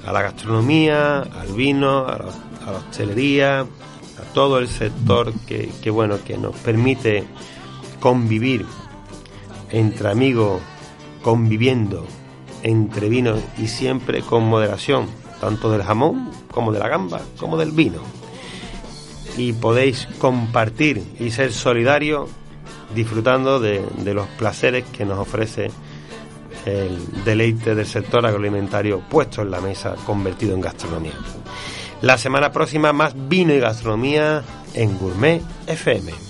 a 0.05 0.13
la 0.13 0.23
gastronomía, 0.23 1.21
al 1.21 1.53
vino, 1.55 2.05
a 2.09 2.19
la, 2.19 2.79
hostelería, 2.79 3.61
a 3.61 4.35
todo 4.35 4.59
el 4.59 4.67
sector 4.67 5.33
que, 5.47 5.71
que, 5.81 5.91
bueno, 5.91 6.19
que 6.25 6.37
nos 6.37 6.57
permite 6.57 7.23
convivir 8.01 8.67
entre 9.71 10.09
amigos, 10.09 10.61
conviviendo 11.23 12.05
entre 12.65 13.09
vinos 13.09 13.39
y 13.57 13.69
siempre 13.69 14.23
con 14.23 14.45
moderación 14.49 15.07
tanto 15.41 15.71
del 15.71 15.83
jamón 15.83 16.31
como 16.51 16.73
de 16.73 16.79
la 16.79 16.89
gamba, 16.89 17.21
como 17.39 17.57
del 17.57 17.73
vino. 17.73 18.01
Y 19.37 19.53
podéis 19.53 20.07
compartir 20.19 21.03
y 21.19 21.31
ser 21.31 21.53
solidarios 21.53 22.29
disfrutando 22.95 23.61
de, 23.61 23.83
los 24.13 24.27
placeres 24.29 24.85
que 24.93 25.05
nos 25.05 25.19
ofrece 25.19 25.71
el 26.67 27.25
deleite 27.25 27.75
del 27.75 27.87
sector 27.87 28.27
agroalimentario 28.27 29.01
puesto 29.01 29.43
en 29.43 29.51
la 29.51 29.61
mesa, 29.61 29.95
convertido 30.05 30.55
en 30.55 30.61
gastronomía. 30.61 31.15
La 32.03 32.19
semana 32.19 32.51
próxima 32.53 32.93
más 32.93 33.15
vino 33.29 33.55
y 33.55 33.61
gastronomía 33.61 34.43
en 34.75 34.99
Gourmet 34.99 35.43
FM. 35.67 36.30